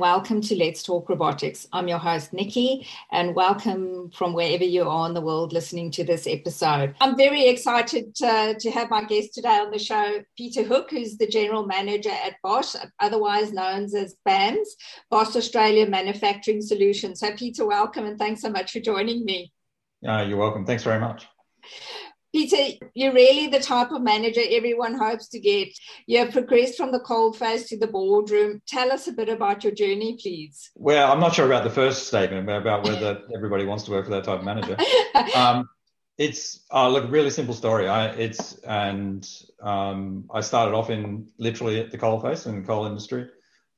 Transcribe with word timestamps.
welcome 0.00 0.40
to 0.40 0.56
Let's 0.56 0.82
Talk 0.82 1.08
Robotics. 1.08 1.66
I'm 1.72 1.86
your 1.86 1.98
host, 1.98 2.32
Nikki, 2.32 2.86
and 3.12 3.34
welcome 3.34 4.10
from 4.10 4.32
wherever 4.32 4.64
you 4.64 4.88
are 4.88 5.06
in 5.06 5.14
the 5.14 5.20
world 5.20 5.52
listening 5.52 5.90
to 5.92 6.04
this 6.04 6.26
episode. 6.26 6.94
I'm 7.00 7.16
very 7.16 7.46
excited 7.48 8.14
to, 8.16 8.56
to 8.58 8.70
have 8.70 8.90
my 8.90 9.04
guest 9.04 9.34
today 9.34 9.58
on 9.58 9.70
the 9.70 9.78
show, 9.78 10.22
Peter 10.36 10.62
Hook, 10.62 10.90
who's 10.90 11.16
the 11.16 11.26
General 11.26 11.66
Manager 11.66 12.10
at 12.10 12.36
Bosch, 12.42 12.74
otherwise 12.98 13.52
known 13.52 13.84
as 13.84 14.16
BAMS, 14.26 14.76
Bosch 15.10 15.36
Australia 15.36 15.86
Manufacturing 15.86 16.62
Solutions. 16.62 17.20
So, 17.20 17.32
Peter, 17.36 17.66
welcome 17.66 18.04
and 18.04 18.18
thanks 18.18 18.40
so 18.40 18.50
much 18.50 18.72
for 18.72 18.80
joining 18.80 19.24
me. 19.24 19.52
Uh, 20.06 20.22
you're 20.22 20.38
welcome. 20.38 20.64
Thanks 20.64 20.82
very 20.82 20.98
much. 20.98 21.26
Peter, 22.32 22.86
you're 22.94 23.12
really 23.12 23.48
the 23.48 23.58
type 23.58 23.90
of 23.90 24.02
manager 24.02 24.40
everyone 24.48 24.94
hopes 24.94 25.28
to 25.28 25.40
get. 25.40 25.68
You 26.06 26.20
have 26.20 26.30
progressed 26.30 26.76
from 26.76 26.92
the 26.92 27.32
phase 27.36 27.66
to 27.68 27.78
the 27.78 27.88
boardroom. 27.88 28.62
Tell 28.68 28.92
us 28.92 29.08
a 29.08 29.12
bit 29.12 29.28
about 29.28 29.64
your 29.64 29.72
journey, 29.72 30.16
please. 30.20 30.70
Well, 30.76 31.10
I'm 31.10 31.18
not 31.18 31.34
sure 31.34 31.46
about 31.46 31.64
the 31.64 31.70
first 31.70 32.06
statement 32.06 32.48
about 32.48 32.84
whether 32.84 33.22
everybody 33.34 33.64
wants 33.64 33.84
to 33.84 33.90
work 33.90 34.04
for 34.04 34.12
that 34.12 34.24
type 34.24 34.40
of 34.40 34.44
manager. 34.44 34.76
Um, 35.34 35.68
it's 36.18 36.64
uh, 36.72 36.88
look 36.88 37.04
a 37.04 37.08
really 37.08 37.30
simple 37.30 37.54
story. 37.54 37.88
I 37.88 38.08
it's 38.08 38.54
and 38.64 39.26
um, 39.62 40.26
I 40.32 40.40
started 40.40 40.74
off 40.74 40.90
in 40.90 41.28
literally 41.38 41.80
at 41.80 41.90
the 41.90 41.98
coal 41.98 42.20
face 42.20 42.46
in 42.46 42.60
the 42.60 42.66
coal 42.66 42.86
industry 42.86 43.28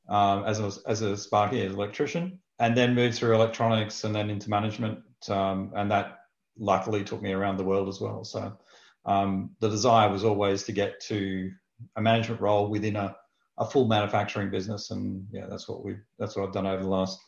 um, 0.09 0.45
as 0.45 0.59
a 0.61 0.73
as 0.89 1.03
a 1.03 1.17
sparky 1.17 1.61
as 1.63 1.73
an 1.73 1.79
electrician, 1.79 2.41
and 2.59 2.77
then 2.77 2.95
moved 2.95 3.17
through 3.17 3.35
electronics 3.35 4.05
and 4.05 4.15
then 4.15 4.29
into 4.29 4.51
management, 4.51 5.01
um, 5.29 5.73
and 5.77 5.91
that 5.91 6.22
luckily 6.59 7.05
took 7.05 7.23
me 7.23 7.33
around 7.33 7.57
the 7.57 7.65
world 7.65 7.89
as 7.89 8.01
well. 8.01 8.25
So 8.25 8.57
um, 9.05 9.51
the 9.61 9.69
desire 9.69 10.11
was 10.11 10.25
always 10.25 10.63
to 10.65 10.73
get 10.73 11.01
to 11.03 11.51
a 11.97 12.03
management 12.03 12.41
role 12.41 12.69
within 12.69 12.97
a, 12.97 13.17
a 13.59 13.65
full 13.65 13.87
manufacturing 13.87 14.51
business, 14.51 14.91
and 14.91 15.27
yeah, 15.33 15.47
that's 15.49 15.69
what 15.69 15.85
we 15.85 15.97
that's 16.19 16.37
what 16.37 16.47
I've 16.47 16.55
done 16.55 16.67
over 16.67 16.83
the 16.83 16.89
last 16.89 17.19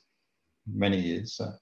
many 0.67 0.99
years. 0.99 1.35
So. 1.35 1.53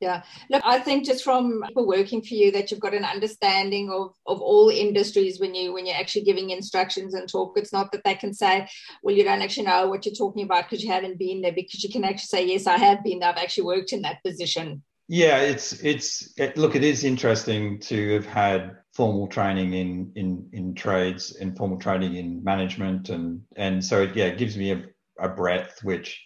Yeah. 0.00 0.22
Look, 0.50 0.62
I 0.66 0.80
think 0.80 1.06
just 1.06 1.24
from 1.24 1.62
people 1.66 1.86
working 1.86 2.20
for 2.20 2.34
you 2.34 2.50
that 2.52 2.70
you've 2.70 2.80
got 2.80 2.94
an 2.94 3.04
understanding 3.04 3.90
of, 3.90 4.12
of 4.26 4.40
all 4.40 4.68
industries 4.68 5.40
when 5.40 5.54
you 5.54 5.72
when 5.72 5.86
you're 5.86 5.96
actually 5.96 6.24
giving 6.24 6.50
instructions 6.50 7.14
and 7.14 7.28
talk. 7.28 7.56
It's 7.56 7.72
not 7.72 7.90
that 7.92 8.02
they 8.04 8.14
can 8.14 8.34
say, 8.34 8.68
well, 9.02 9.14
you 9.14 9.24
don't 9.24 9.40
actually 9.40 9.66
know 9.66 9.88
what 9.88 10.04
you're 10.04 10.14
talking 10.14 10.44
about 10.44 10.68
because 10.68 10.84
you 10.84 10.92
haven't 10.92 11.18
been 11.18 11.40
there, 11.40 11.52
because 11.52 11.82
you 11.82 11.90
can 11.90 12.04
actually 12.04 12.26
say, 12.26 12.46
yes, 12.46 12.66
I 12.66 12.76
have 12.76 13.02
been 13.02 13.20
there. 13.20 13.30
I've 13.30 13.38
actually 13.38 13.64
worked 13.64 13.92
in 13.92 14.02
that 14.02 14.22
position. 14.22 14.82
Yeah, 15.08 15.38
it's 15.38 15.72
it's 15.84 16.32
it, 16.38 16.56
look. 16.56 16.74
It 16.74 16.82
is 16.82 17.04
interesting 17.04 17.78
to 17.80 18.14
have 18.14 18.26
had 18.26 18.76
formal 18.94 19.26
training 19.26 19.74
in 19.74 20.12
in 20.14 20.48
in 20.52 20.74
trades 20.74 21.36
and 21.36 21.56
formal 21.56 21.78
training 21.78 22.14
in 22.14 22.42
management, 22.42 23.10
and 23.10 23.42
and 23.56 23.84
so 23.84 24.02
it, 24.02 24.16
yeah, 24.16 24.26
it 24.26 24.38
gives 24.38 24.56
me 24.56 24.72
a, 24.72 24.82
a 25.18 25.28
breadth 25.28 25.84
which 25.84 26.24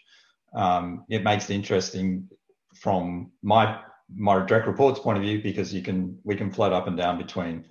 um, 0.54 1.04
it 1.08 1.24
makes 1.24 1.50
it 1.50 1.54
interesting 1.54 2.28
from 2.76 3.32
my 3.42 3.80
my 4.14 4.44
direct 4.46 4.68
reports 4.68 5.00
point 5.00 5.18
of 5.18 5.24
view 5.24 5.42
because 5.42 5.74
you 5.74 5.82
can 5.82 6.16
we 6.22 6.36
can 6.36 6.52
float 6.52 6.72
up 6.72 6.86
and 6.86 6.96
down 6.96 7.18
between 7.18 7.64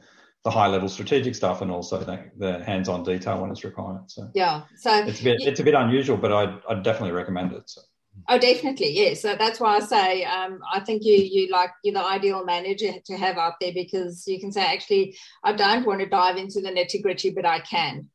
the 0.44 0.52
high 0.52 0.68
level 0.68 0.90
strategic 0.90 1.36
stuff 1.36 1.62
and 1.62 1.72
also 1.72 2.00
the, 2.00 2.32
the 2.38 2.64
hands 2.66 2.90
on 2.90 3.04
detail 3.04 3.42
when 3.42 3.50
it's 3.50 3.64
required. 3.64 4.12
So 4.12 4.30
yeah, 4.34 4.64
so 4.76 5.06
it's 5.06 5.22
a 5.22 5.24
bit 5.24 5.38
it's 5.40 5.62
a 5.62 5.64
bit 5.64 5.74
unusual, 5.74 6.18
but 6.18 6.34
I 6.34 6.58
I 6.70 6.76
definitely 6.76 7.12
recommend 7.12 7.54
it. 7.54 7.70
So. 7.70 7.82
Oh, 8.30 8.38
definitely, 8.38 8.92
yes. 8.92 9.22
So 9.22 9.36
that's 9.36 9.60
why 9.60 9.78
I 9.78 9.80
say 9.80 10.24
um, 10.26 10.60
I 10.72 10.80
think 10.82 11.04
you 11.04 11.16
you 11.16 11.52
like 11.52 11.72
you're 11.84 11.94
the 11.94 12.06
ideal 12.06 12.44
manager 12.46 12.94
to 13.06 13.18
have 13.18 13.38
out 13.38 13.54
there 13.62 13.74
because 13.74 14.28
you 14.28 14.40
can 14.40 14.52
say 14.52 14.62
actually 14.62 15.16
I 15.44 15.54
don't 15.54 15.86
want 15.86 16.02
to 16.02 16.06
dive 16.08 16.38
into 16.38 16.62
the 16.62 16.70
nitty 16.70 17.02
gritty, 17.02 17.30
but 17.30 17.46
I 17.46 17.60
can. 17.60 18.10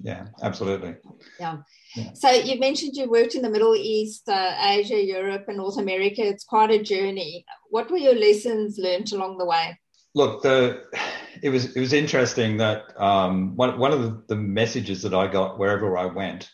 Yeah, 0.00 0.26
absolutely. 0.42 0.96
Yeah. 1.40 1.58
yeah. 1.96 2.12
So 2.14 2.30
you 2.30 2.58
mentioned 2.58 2.94
you 2.94 3.08
worked 3.08 3.34
in 3.34 3.42
the 3.42 3.50
Middle 3.50 3.74
East, 3.74 4.28
uh, 4.28 4.54
Asia, 4.60 5.02
Europe, 5.02 5.44
and 5.48 5.56
North 5.56 5.78
America. 5.78 6.22
It's 6.22 6.44
quite 6.44 6.70
a 6.70 6.82
journey. 6.82 7.44
What 7.70 7.90
were 7.90 7.96
your 7.96 8.14
lessons 8.14 8.76
learned 8.78 9.12
along 9.12 9.38
the 9.38 9.46
way? 9.46 9.78
Look, 10.14 10.42
the 10.42 10.84
it 11.42 11.48
was 11.48 11.74
it 11.76 11.80
was 11.80 11.92
interesting 11.92 12.58
that 12.58 13.00
um, 13.00 13.56
one 13.56 13.78
one 13.78 13.92
of 13.92 14.02
the, 14.02 14.22
the 14.28 14.36
messages 14.36 15.02
that 15.02 15.14
I 15.14 15.26
got 15.26 15.58
wherever 15.58 15.96
I 15.96 16.06
went, 16.06 16.50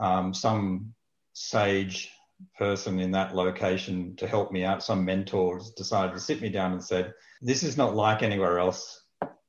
um, 0.00 0.32
some 0.32 0.94
sage 1.34 2.10
person 2.56 2.98
in 3.00 3.10
that 3.12 3.34
location 3.34 4.16
to 4.16 4.26
help 4.26 4.52
me 4.52 4.64
out, 4.64 4.82
some 4.82 5.04
mentors 5.04 5.70
decided 5.70 6.14
to 6.14 6.20
sit 6.20 6.40
me 6.40 6.48
down 6.48 6.72
and 6.72 6.82
said, 6.82 7.14
This 7.42 7.62
is 7.62 7.76
not 7.76 7.94
like 7.94 8.22
anywhere 8.22 8.58
else. 8.58 9.02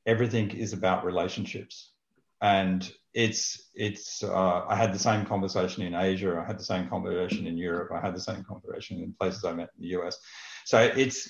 Everything 0.06 0.50
is 0.50 0.72
about 0.72 1.04
relationships. 1.04 1.92
And 2.42 2.90
it's, 3.12 3.70
it's, 3.74 4.22
uh, 4.24 4.64
I 4.66 4.74
had 4.74 4.94
the 4.94 4.98
same 4.98 5.26
conversation 5.26 5.82
in 5.82 5.94
Asia. 5.94 6.40
I 6.42 6.46
had 6.46 6.58
the 6.58 6.64
same 6.64 6.88
conversation 6.88 7.46
in 7.46 7.58
Europe. 7.58 7.90
I 7.92 8.00
had 8.00 8.14
the 8.14 8.20
same 8.20 8.44
conversation 8.44 9.02
in 9.02 9.14
places 9.18 9.44
I 9.44 9.52
met 9.52 9.70
in 9.76 9.82
the 9.82 10.00
US. 10.00 10.18
So 10.64 10.80
it's, 10.80 11.28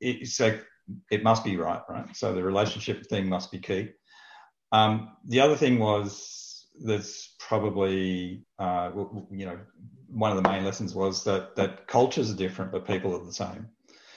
it's 0.00 0.38
like, 0.38 0.64
it 1.10 1.24
must 1.24 1.44
be 1.44 1.56
right, 1.56 1.80
right? 1.88 2.14
So 2.14 2.34
the 2.34 2.42
relationship 2.42 3.06
thing 3.06 3.28
must 3.28 3.50
be 3.50 3.58
key. 3.58 3.88
Um, 4.70 5.16
the 5.26 5.40
other 5.40 5.56
thing 5.56 5.78
was 5.78 6.53
that's 6.82 7.34
probably, 7.38 8.44
uh, 8.58 8.90
you 9.30 9.46
know, 9.46 9.58
one 10.08 10.30
of 10.30 10.42
the 10.42 10.48
main 10.48 10.64
lessons 10.64 10.94
was 10.94 11.24
that 11.24 11.56
that 11.56 11.86
cultures 11.86 12.30
are 12.30 12.36
different, 12.36 12.72
but 12.72 12.86
people 12.86 13.14
are 13.14 13.24
the 13.24 13.32
same. 13.32 13.68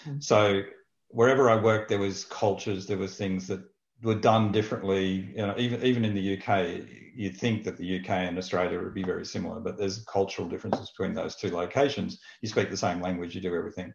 Mm-hmm. 0.06 0.20
So 0.20 0.64
wherever 1.10 1.50
I 1.50 1.56
worked, 1.56 1.90
there 1.90 2.00
was 2.00 2.26
cultures, 2.26 2.86
there 2.86 2.98
was 2.98 3.16
things 3.16 3.48
that 3.48 3.62
were 4.04 4.16
done 4.16 4.52
differently. 4.52 5.32
You 5.36 5.48
know, 5.48 5.56
even 5.58 5.84
even 5.84 6.06
in 6.06 6.14
the 6.14 6.38
UK, 6.38 6.84
you'd 7.16 7.38
think 7.38 7.64
that 7.64 7.78
the 7.78 8.00
UK 8.00 8.10
and 8.10 8.38
Australia 8.38 8.80
would 8.80 8.94
be 8.94 9.04
very 9.04 9.26
similar, 9.26 9.60
but 9.60 9.78
there's 9.78 10.04
cultural 10.06 10.48
differences 10.48 10.92
between 10.92 11.14
those 11.14 11.36
two 11.36 11.50
locations. 11.50 12.20
You 12.42 12.50
speak 12.50 12.70
the 12.70 12.78
same 12.78 13.02
language, 13.02 13.36
you 13.36 13.42
do 13.42 13.56
everything. 13.56 13.94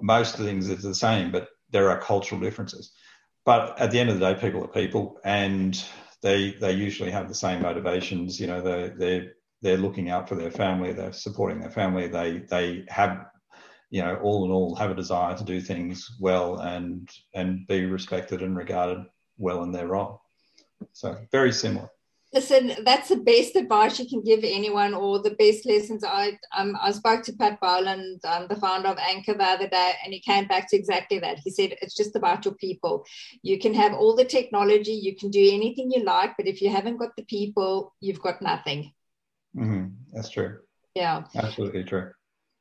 Most 0.00 0.36
things 0.36 0.70
are 0.70 0.74
the 0.74 0.94
same, 0.94 1.30
but 1.30 1.48
there 1.70 1.90
are 1.90 2.00
cultural 2.00 2.40
differences. 2.40 2.92
But 3.44 3.78
at 3.78 3.90
the 3.90 3.98
end 3.98 4.10
of 4.10 4.18
the 4.18 4.34
day, 4.34 4.40
people 4.40 4.64
are 4.64 4.68
people, 4.68 5.18
and 5.24 5.82
they 6.22 6.52
they 6.52 6.72
usually 6.72 7.10
have 7.10 7.28
the 7.28 7.34
same 7.34 7.62
motivations. 7.62 8.40
You 8.40 8.46
know, 8.46 8.60
they 8.60 8.92
they're 8.96 9.32
they're 9.60 9.76
looking 9.76 10.10
out 10.10 10.28
for 10.28 10.34
their 10.34 10.50
family, 10.50 10.92
they're 10.92 11.12
supporting 11.12 11.60
their 11.60 11.70
family, 11.70 12.08
they 12.08 12.38
they 12.50 12.84
have 12.88 13.26
you 13.90 14.02
know 14.02 14.16
all 14.16 14.44
in 14.44 14.50
all 14.50 14.74
have 14.74 14.90
a 14.90 14.94
desire 14.94 15.36
to 15.36 15.44
do 15.44 15.60
things 15.60 16.16
well 16.20 16.58
and 16.58 17.08
and 17.34 17.66
be 17.66 17.84
respected 17.84 18.42
and 18.42 18.56
regarded 18.56 19.04
well 19.38 19.62
in 19.62 19.72
their 19.72 19.86
role. 19.86 20.22
So 20.92 21.16
very 21.30 21.52
similar. 21.52 21.88
Listen, 22.34 22.72
that's 22.84 23.10
the 23.10 23.16
best 23.16 23.56
advice 23.56 23.98
you 23.98 24.08
can 24.08 24.22
give 24.22 24.40
anyone, 24.42 24.94
or 24.94 25.18
the 25.18 25.32
best 25.32 25.66
lessons. 25.66 26.02
I 26.02 26.38
um, 26.56 26.74
I 26.80 26.90
spoke 26.92 27.22
to 27.24 27.32
Pat 27.34 27.60
Boland, 27.60 28.20
um, 28.24 28.46
the 28.48 28.56
founder 28.56 28.88
of 28.88 28.96
ANCA, 28.96 29.36
the 29.36 29.44
other 29.44 29.68
day, 29.68 29.92
and 30.02 30.14
he 30.14 30.20
came 30.20 30.46
back 30.46 30.70
to 30.70 30.76
exactly 30.76 31.18
that. 31.18 31.40
He 31.40 31.50
said 31.50 31.74
it's 31.82 31.94
just 31.94 32.16
about 32.16 32.46
your 32.46 32.54
people. 32.54 33.04
You 33.42 33.58
can 33.58 33.74
have 33.74 33.92
all 33.92 34.16
the 34.16 34.24
technology, 34.24 34.92
you 34.92 35.14
can 35.14 35.30
do 35.30 35.46
anything 35.52 35.90
you 35.90 36.04
like, 36.04 36.32
but 36.38 36.46
if 36.46 36.62
you 36.62 36.70
haven't 36.70 36.96
got 36.96 37.14
the 37.16 37.24
people, 37.24 37.94
you've 38.00 38.22
got 38.22 38.40
nothing. 38.40 38.92
Mm-hmm. 39.54 39.88
That's 40.14 40.30
true. 40.30 40.60
Yeah. 40.94 41.24
Absolutely 41.36 41.84
true. 41.84 42.12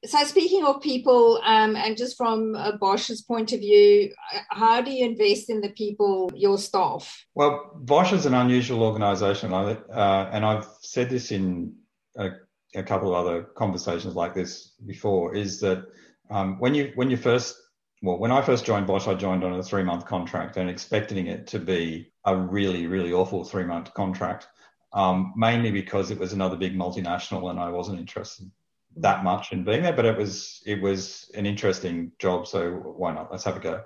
So, 0.03 0.23
speaking 0.23 0.65
of 0.65 0.81
people, 0.81 1.39
um, 1.43 1.75
and 1.75 1.95
just 1.95 2.17
from 2.17 2.55
a 2.55 2.75
Bosch's 2.75 3.21
point 3.21 3.53
of 3.53 3.59
view, 3.59 4.11
how 4.49 4.81
do 4.81 4.91
you 4.91 5.05
invest 5.05 5.49
in 5.49 5.61
the 5.61 5.69
people, 5.69 6.31
your 6.33 6.57
staff? 6.57 7.23
Well, 7.35 7.71
Bosch 7.75 8.11
is 8.11 8.25
an 8.25 8.33
unusual 8.33 8.81
organisation, 8.81 9.53
uh, 9.53 10.29
and 10.33 10.43
I've 10.43 10.67
said 10.81 11.09
this 11.09 11.31
in 11.31 11.75
a, 12.17 12.29
a, 12.75 12.81
couple 12.81 13.09
of 13.13 13.25
other 13.25 13.43
conversations 13.43 14.15
like 14.15 14.33
this 14.33 14.73
before. 14.87 15.35
Is 15.35 15.59
that 15.59 15.85
um, 16.31 16.57
when 16.59 16.73
you 16.73 16.91
when 16.95 17.11
you 17.11 17.17
first 17.17 17.55
well, 18.01 18.17
when 18.17 18.31
I 18.31 18.41
first 18.41 18.65
joined 18.65 18.87
Bosch, 18.87 19.07
I 19.07 19.13
joined 19.13 19.43
on 19.43 19.53
a 19.53 19.61
three 19.61 19.83
month 19.83 20.07
contract 20.07 20.57
and 20.57 20.67
expecting 20.67 21.27
it 21.27 21.45
to 21.47 21.59
be 21.59 22.11
a 22.25 22.35
really, 22.35 22.87
really 22.87 23.13
awful 23.13 23.43
three 23.43 23.65
month 23.65 23.93
contract 23.93 24.47
um, 24.93 25.33
mainly 25.35 25.71
because 25.71 26.11
it 26.11 26.17
was 26.17 26.33
another 26.33 26.57
big 26.57 26.75
multinational 26.75 27.49
and 27.49 27.59
I 27.59 27.69
wasn't 27.69 27.99
interested 27.99 28.51
that 28.97 29.23
much 29.23 29.51
in 29.51 29.63
being 29.63 29.83
there. 29.83 29.93
But 29.93 30.05
it 30.05 30.17
was 30.17 30.61
it 30.65 30.81
was 30.81 31.29
an 31.35 31.45
interesting 31.45 32.11
job, 32.19 32.47
so 32.47 32.71
why 32.71 33.13
not? 33.13 33.31
Let's 33.31 33.43
have 33.43 33.57
a 33.57 33.59
go. 33.59 33.83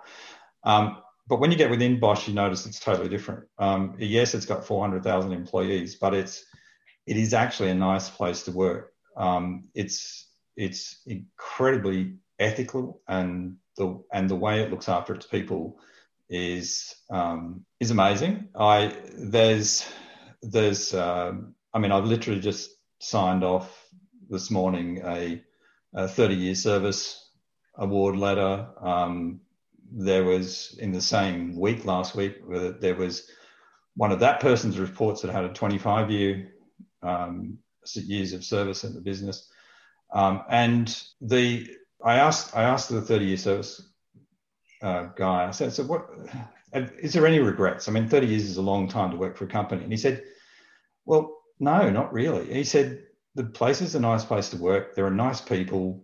Um, 0.64 0.98
but 1.28 1.40
when 1.40 1.52
you 1.52 1.58
get 1.58 1.70
within 1.70 2.00
Bosch, 2.00 2.28
you 2.28 2.34
notice 2.34 2.66
it's 2.66 2.80
totally 2.80 3.10
different. 3.10 3.46
Um, 3.58 3.96
yes, 3.98 4.36
it's 4.36 4.46
got 4.46 4.66
400,000 4.66 5.32
employees, 5.32 5.96
but 5.96 6.14
it's 6.14 6.46
it 7.08 7.18
is 7.18 7.34
actually 7.34 7.70
a 7.70 7.76
nice 7.76 8.10
place 8.10 8.44
to 8.44 8.52
work. 8.52 8.94
Um, 9.18 9.66
it's 9.74 10.30
it's 10.56 11.02
incredibly 11.06 12.16
ethical, 12.40 13.02
and 13.08 13.58
the 13.78 14.04
and 14.14 14.30
the 14.30 14.36
way 14.36 14.62
it 14.62 14.72
looks 14.72 14.90
after 14.90 15.14
its 15.14 15.26
people 15.26 15.80
is 16.30 16.96
um, 17.10 17.66
is 17.80 17.92
amazing. 17.92 18.50
I 18.56 18.96
there's 19.18 19.86
there's, 20.52 20.94
um, 20.94 21.56
I 21.74 21.80
mean, 21.80 21.92
I've 21.92 22.06
literally 22.06 22.40
just 22.40 22.72
signed 23.00 23.44
off 23.44 23.84
this 24.30 24.52
morning 24.52 25.02
a, 25.06 25.42
a 25.94 26.08
30 26.08 26.36
year 26.36 26.56
service 26.56 27.30
award 27.78 28.16
letter. 28.16 28.68
Um, 28.82 29.42
there 29.92 30.24
was 30.24 30.78
in 30.80 30.92
the 30.92 31.02
same 31.02 31.60
week 31.60 31.86
last 31.86 32.16
week 32.16 32.38
there 32.82 32.96
was 32.96 33.30
one 33.96 34.12
of 34.12 34.20
that 34.20 34.40
person's 34.40 34.80
reports 34.80 35.22
that 35.22 35.32
had 35.32 35.46
a 35.46 35.54
25 35.54 36.12
year 36.12 36.52
um, 37.04 37.60
years 37.94 38.34
of 38.34 38.44
service 38.44 38.84
in 38.84 38.94
the 38.94 39.02
business, 39.02 39.48
um, 40.12 40.42
and 40.50 41.02
the 41.22 41.70
I 42.04 42.16
asked 42.16 42.56
I 42.56 42.64
asked 42.64 42.90
the 42.90 43.02
30 43.02 43.26
year 43.26 43.38
service 43.38 43.90
uh, 44.82 45.04
guy 45.16 45.48
I 45.48 45.52
said 45.52 45.72
so 45.72 45.84
what 45.84 46.08
is 46.74 47.14
there 47.14 47.28
any 47.28 47.40
regrets? 47.40 47.88
I 47.88 47.92
mean 47.92 48.10
30 48.10 48.28
years 48.28 48.44
is 48.44 48.58
a 48.58 48.62
long 48.62 48.88
time 48.88 49.12
to 49.12 49.18
work 49.18 49.38
for 49.38 49.46
a 49.46 49.48
company, 49.48 49.84
and 49.84 49.92
he 49.92 49.98
said, 49.98 50.24
well 51.06 51.38
no 51.60 51.90
not 51.90 52.12
really. 52.12 52.52
He 52.52 52.64
said 52.64 53.05
the 53.36 53.44
place 53.44 53.82
is 53.82 53.96
a 53.96 54.00
nice 54.00 54.26
place 54.26 54.50
to 54.50 54.58
work. 54.58 54.96
There 54.96 55.06
are 55.06 55.12
nice 55.12 55.42
people, 55.42 56.04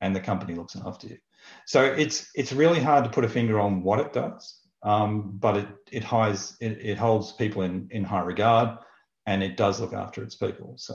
and 0.00 0.14
the 0.14 0.20
company 0.20 0.54
looks 0.54 0.76
after 0.76 1.08
you. 1.08 1.18
So 1.66 1.84
it's 1.84 2.30
it's 2.34 2.52
really 2.52 2.80
hard 2.80 3.04
to 3.04 3.10
put 3.10 3.24
a 3.24 3.28
finger 3.28 3.60
on 3.60 3.82
what 3.82 4.00
it 4.00 4.12
does, 4.12 4.60
um, 4.82 5.36
but 5.38 5.56
it 5.56 5.68
it, 5.92 6.04
highs, 6.04 6.56
it 6.60 6.78
it 6.80 6.98
holds 6.98 7.32
people 7.32 7.62
in 7.62 7.88
in 7.90 8.04
high 8.04 8.22
regard, 8.22 8.78
and 9.26 9.42
it 9.42 9.56
does 9.56 9.80
look 9.80 9.92
after 9.92 10.22
its 10.22 10.36
people. 10.36 10.74
So. 10.76 10.94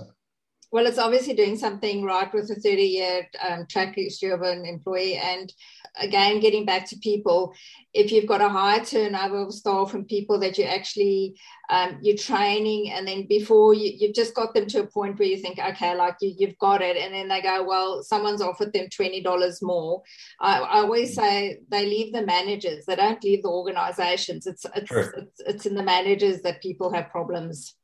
Well, 0.73 0.87
it's 0.87 0.97
obviously 0.97 1.35
doing 1.35 1.55
something 1.55 2.03
right 2.03 2.33
with 2.33 2.49
a 2.49 2.55
30 2.55 2.81
year 2.81 3.29
um, 3.47 3.67
track 3.67 3.93
history 3.93 4.31
of 4.31 4.41
an 4.41 4.65
employee. 4.65 5.17
And 5.17 5.53
again, 6.01 6.39
getting 6.39 6.65
back 6.65 6.89
to 6.89 6.97
people, 6.97 7.53
if 7.93 8.11
you've 8.11 8.25
got 8.25 8.41
a 8.41 8.49
high 8.49 8.79
turnover 8.79 9.43
of 9.43 9.53
staff 9.53 9.93
and 9.93 10.07
people 10.07 10.39
that 10.39 10.57
you 10.57 10.63
actually 10.63 11.39
um, 11.69 11.99
you're 12.01 12.17
training, 12.17 12.89
and 12.89 13.07
then 13.07 13.27
before 13.27 13.75
you, 13.75 13.91
you've 13.95 14.15
just 14.15 14.33
got 14.33 14.55
them 14.55 14.65
to 14.69 14.79
a 14.79 14.87
point 14.87 15.19
where 15.19 15.27
you 15.27 15.37
think, 15.37 15.59
okay, 15.59 15.95
like 15.95 16.15
you, 16.21 16.33
you've 16.39 16.57
got 16.57 16.81
it, 16.81 16.97
and 16.97 17.13
then 17.13 17.27
they 17.27 17.43
go, 17.43 17.63
well, 17.63 18.01
someone's 18.01 18.41
offered 18.41 18.73
them 18.73 18.89
twenty 18.89 19.21
dollars 19.21 19.61
more. 19.61 20.01
I, 20.41 20.59
I, 20.59 20.77
always 20.79 21.13
say 21.13 21.59
they 21.69 21.85
leave 21.85 22.13
the 22.13 22.25
managers; 22.25 22.85
they 22.85 22.95
don't 22.95 23.23
leave 23.23 23.43
the 23.43 23.49
organisations. 23.49 24.47
It's 24.47 24.65
it's, 24.75 24.91
it's 24.91 25.41
it's 25.45 25.65
in 25.67 25.75
the 25.75 25.83
managers 25.83 26.41
that 26.41 26.63
people 26.63 26.91
have 26.93 27.11
problems. 27.11 27.75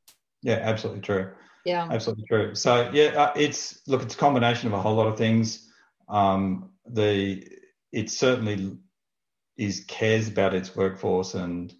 Yeah, 0.41 0.59
absolutely 0.63 1.01
true. 1.01 1.29
Yeah, 1.69 1.87
absolutely 1.91 2.25
true. 2.25 2.55
So 2.55 2.89
yeah, 2.91 3.09
uh, 3.09 3.33
it's 3.35 3.81
look, 3.87 4.01
it's 4.01 4.15
a 4.15 4.17
combination 4.17 4.67
of 4.67 4.73
a 4.73 4.81
whole 4.81 4.95
lot 4.95 5.05
of 5.05 5.17
things. 5.17 5.69
Um, 6.07 6.71
the 6.87 7.47
it 7.91 8.09
certainly 8.09 8.77
is 9.55 9.85
cares 9.87 10.27
about 10.27 10.55
its 10.55 10.75
workforce, 10.75 11.35
and 11.35 11.71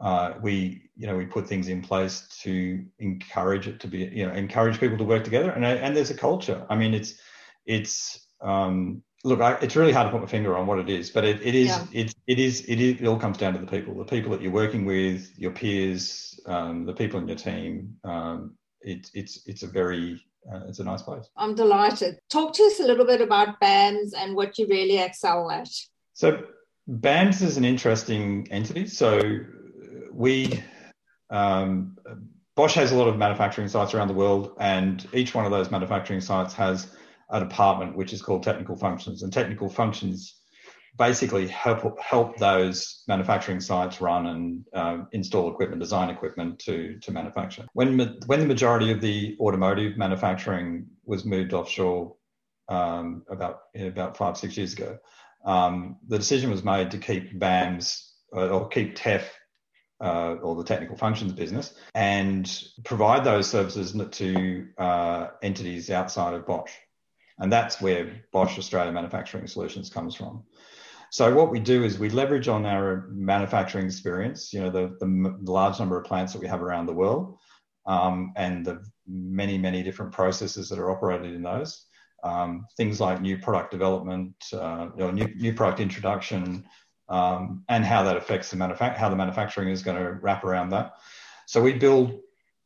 uh, 0.00 0.34
we 0.40 0.88
you 0.96 1.06
know 1.06 1.16
we 1.16 1.26
put 1.26 1.46
things 1.46 1.68
in 1.68 1.82
place 1.82 2.26
to 2.44 2.82
encourage 2.98 3.68
it 3.68 3.78
to 3.80 3.88
be 3.88 3.98
you 3.98 4.26
know 4.26 4.32
encourage 4.32 4.80
people 4.80 4.96
to 4.96 5.04
work 5.04 5.22
together, 5.22 5.50
and 5.50 5.66
and 5.66 5.94
there's 5.94 6.10
a 6.10 6.16
culture. 6.16 6.64
I 6.70 6.76
mean, 6.76 6.94
it's 6.94 7.20
it's 7.66 8.26
um, 8.40 9.02
look, 9.22 9.42
I, 9.42 9.52
it's 9.60 9.76
really 9.76 9.92
hard 9.92 10.06
to 10.06 10.12
put 10.12 10.22
my 10.22 10.28
finger 10.28 10.56
on 10.56 10.66
what 10.66 10.78
it 10.78 10.88
is, 10.88 11.10
but 11.10 11.24
it, 11.24 11.42
it 11.42 11.54
is, 11.54 11.68
yeah. 11.68 11.84
it, 11.92 12.14
it 12.26 12.38
is, 12.38 12.64
it 12.68 12.80
is, 12.80 13.00
it 13.00 13.06
all 13.06 13.18
comes 13.18 13.38
down 13.38 13.54
to 13.54 13.58
the 13.58 13.66
people, 13.66 13.94
the 13.94 14.04
people 14.04 14.30
that 14.30 14.40
you're 14.40 14.52
working 14.52 14.84
with, 14.84 15.30
your 15.36 15.50
peers, 15.50 16.38
um, 16.46 16.86
the 16.86 16.92
people 16.92 17.18
in 17.18 17.26
your 17.26 17.36
team. 17.36 17.96
Um, 18.04 18.56
it, 18.86 19.10
it's, 19.12 19.40
it's 19.46 19.62
a 19.62 19.66
very, 19.66 20.24
uh, 20.50 20.60
it's 20.68 20.78
a 20.78 20.84
nice 20.84 21.02
place. 21.02 21.28
I'm 21.36 21.54
delighted. 21.54 22.18
Talk 22.30 22.54
to 22.54 22.62
us 22.62 22.80
a 22.80 22.84
little 22.84 23.04
bit 23.04 23.20
about 23.20 23.60
BAMS 23.60 24.14
and 24.16 24.34
what 24.34 24.56
you 24.58 24.66
really 24.68 24.98
excel 24.98 25.50
at. 25.50 25.68
So 26.14 26.44
BAMS 26.88 27.42
is 27.42 27.56
an 27.56 27.64
interesting 27.64 28.46
entity. 28.50 28.86
So 28.86 29.20
we, 30.12 30.62
um, 31.30 31.98
Bosch 32.54 32.74
has 32.74 32.92
a 32.92 32.96
lot 32.96 33.08
of 33.08 33.18
manufacturing 33.18 33.68
sites 33.68 33.92
around 33.92 34.08
the 34.08 34.14
world, 34.14 34.56
and 34.58 35.06
each 35.12 35.34
one 35.34 35.44
of 35.44 35.50
those 35.50 35.70
manufacturing 35.70 36.22
sites 36.22 36.54
has 36.54 36.88
a 37.28 37.40
department 37.40 37.96
which 37.96 38.14
is 38.14 38.22
called 38.22 38.42
technical 38.42 38.76
functions, 38.76 39.22
and 39.22 39.32
technical 39.32 39.68
functions 39.68 40.40
basically 40.98 41.46
help 41.48 41.98
help 42.00 42.36
those 42.38 43.02
manufacturing 43.08 43.60
sites 43.60 44.00
run 44.00 44.26
and 44.26 44.64
uh, 44.74 45.04
install 45.12 45.50
equipment, 45.50 45.80
design 45.80 46.10
equipment 46.10 46.58
to 46.60 46.98
to 47.00 47.12
manufacture. 47.12 47.66
When 47.72 47.98
when 48.26 48.40
the 48.40 48.46
majority 48.46 48.90
of 48.90 49.00
the 49.00 49.36
automotive 49.40 49.96
manufacturing 49.96 50.86
was 51.04 51.24
moved 51.24 51.52
offshore 51.52 52.16
um, 52.68 53.22
about 53.30 53.60
about 53.78 54.16
five 54.16 54.36
six 54.36 54.56
years 54.56 54.72
ago, 54.72 54.98
um, 55.44 55.96
the 56.08 56.18
decision 56.18 56.50
was 56.50 56.64
made 56.64 56.90
to 56.90 56.98
keep 56.98 57.38
BAMS 57.38 58.12
uh, 58.34 58.48
or 58.48 58.68
keep 58.68 58.96
TEF. 58.96 59.24
Uh, 59.98 60.34
or 60.42 60.54
the 60.54 60.62
technical 60.62 60.94
functions 60.94 61.32
business, 61.32 61.72
and 61.94 62.64
provide 62.84 63.24
those 63.24 63.48
services 63.48 63.98
to 64.10 64.66
uh, 64.76 65.28
entities 65.42 65.88
outside 65.88 66.34
of 66.34 66.46
Bosch. 66.46 66.70
And 67.38 67.50
that's 67.50 67.80
where 67.80 68.22
Bosch 68.30 68.58
Australia 68.58 68.92
Manufacturing 68.92 69.46
Solutions 69.46 69.88
comes 69.88 70.14
from. 70.14 70.44
So 71.10 71.34
what 71.34 71.50
we 71.50 71.60
do 71.60 71.84
is 71.84 71.98
we 71.98 72.10
leverage 72.10 72.48
on 72.48 72.66
our 72.66 73.08
manufacturing 73.10 73.86
experience, 73.86 74.52
you 74.52 74.60
know, 74.60 74.70
the, 74.70 74.96
the, 75.00 75.36
large 75.50 75.78
number 75.78 75.98
of 75.98 76.04
plants 76.04 76.32
that 76.32 76.40
we 76.40 76.48
have 76.48 76.62
around 76.62 76.86
the 76.86 76.92
world 76.92 77.38
um, 77.86 78.32
and 78.36 78.64
the 78.64 78.84
many, 79.06 79.56
many 79.56 79.82
different 79.82 80.12
processes 80.12 80.68
that 80.68 80.78
are 80.78 80.90
operated 80.90 81.34
in 81.34 81.42
those. 81.42 81.86
Um, 82.24 82.66
things 82.76 83.00
like 83.00 83.20
new 83.20 83.38
product 83.38 83.70
development, 83.70 84.34
uh, 84.52 84.88
you 84.96 85.04
know, 85.04 85.10
new, 85.10 85.32
new 85.36 85.54
product 85.54 85.80
introduction, 85.80 86.64
um, 87.08 87.62
and 87.68 87.84
how 87.84 88.02
that 88.02 88.16
affects 88.16 88.50
the 88.50 88.56
manufa- 88.56 88.96
how 88.96 89.08
the 89.08 89.16
manufacturing 89.16 89.68
is 89.68 89.82
going 89.82 89.96
to 89.96 90.14
wrap 90.14 90.42
around 90.42 90.70
that. 90.70 90.94
So 91.46 91.62
we 91.62 91.74
build 91.74 92.18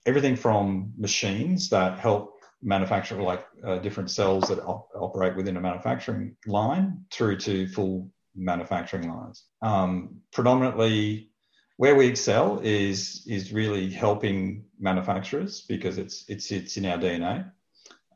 everything 0.06 0.34
from 0.36 0.92
machines 0.96 1.68
that 1.70 1.98
help 1.98 2.40
manufacture 2.62 3.20
like 3.20 3.46
uh, 3.64 3.78
different 3.78 4.10
cells 4.10 4.48
that 4.48 4.60
op- 4.60 4.88
operate 4.94 5.36
within 5.36 5.56
a 5.56 5.60
manufacturing 5.60 6.36
line 6.46 7.04
through 7.10 7.36
to 7.38 7.66
full 7.68 8.10
manufacturing 8.34 9.08
lines. 9.08 9.44
Um, 9.62 10.20
predominantly, 10.32 11.30
where 11.76 11.94
we 11.94 12.06
excel 12.06 12.60
is 12.62 13.24
is 13.26 13.52
really 13.52 13.90
helping 13.90 14.64
manufacturers 14.78 15.62
because 15.62 15.98
it's 15.98 16.24
it's 16.28 16.50
it's 16.50 16.76
in 16.76 16.86
our 16.86 16.98
DNA. 16.98 17.50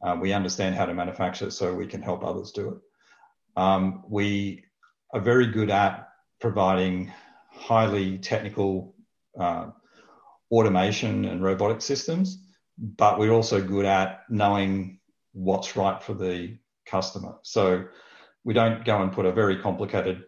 Uh, 0.02 0.16
we 0.20 0.32
understand 0.32 0.74
how 0.74 0.84
to 0.84 0.94
manufacture, 0.94 1.50
so 1.50 1.74
we 1.74 1.86
can 1.86 2.02
help 2.02 2.24
others 2.24 2.52
do 2.52 2.68
it. 2.70 2.78
Um, 3.60 4.04
we 4.08 4.64
are 5.12 5.20
very 5.20 5.46
good 5.46 5.70
at 5.70 6.08
providing 6.40 7.10
highly 7.50 8.18
technical 8.18 8.94
uh, 9.38 9.66
automation 10.50 11.24
and 11.24 11.42
robotic 11.42 11.80
systems 11.80 12.44
but 12.78 13.18
we're 13.18 13.32
also 13.32 13.62
good 13.62 13.84
at 13.84 14.22
knowing 14.28 14.98
what's 15.32 15.76
right 15.76 16.02
for 16.02 16.14
the 16.14 16.58
customer. 16.86 17.36
So 17.42 17.84
we 18.44 18.54
don't 18.54 18.84
go 18.84 19.02
and 19.02 19.12
put 19.12 19.26
a 19.26 19.32
very 19.32 19.60
complicated 19.60 20.24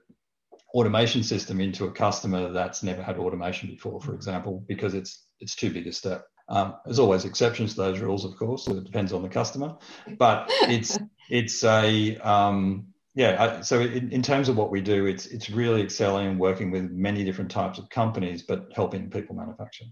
automation 0.74 1.22
system 1.22 1.60
into 1.60 1.84
a 1.86 1.90
customer 1.90 2.52
that's 2.52 2.82
never 2.82 3.02
had 3.02 3.18
automation 3.18 3.68
before, 3.68 4.00
for 4.00 4.14
example, 4.14 4.64
because 4.66 4.94
it's 4.94 5.26
it's 5.40 5.54
too 5.54 5.70
big 5.70 5.86
a 5.86 5.92
step. 5.92 6.26
Um, 6.48 6.76
there's 6.84 6.98
always 6.98 7.24
exceptions 7.24 7.74
to 7.74 7.82
those 7.82 8.00
rules, 8.00 8.24
of 8.24 8.36
course. 8.36 8.64
So 8.64 8.76
it 8.76 8.84
depends 8.84 9.12
on 9.12 9.22
the 9.22 9.28
customer, 9.28 9.76
but 10.18 10.46
it's 10.62 10.98
it's 11.30 11.64
a 11.64 12.16
um, 12.18 12.88
yeah. 13.14 13.62
So 13.62 13.80
in, 13.80 14.12
in 14.12 14.22
terms 14.22 14.48
of 14.48 14.56
what 14.56 14.70
we 14.70 14.80
do, 14.80 15.06
it's 15.06 15.26
it's 15.26 15.50
really 15.50 15.82
excelling 15.82 16.28
and 16.28 16.38
working 16.38 16.70
with 16.70 16.90
many 16.90 17.24
different 17.24 17.50
types 17.50 17.78
of 17.78 17.88
companies, 17.88 18.42
but 18.42 18.68
helping 18.74 19.10
people 19.10 19.34
manufacture. 19.34 19.86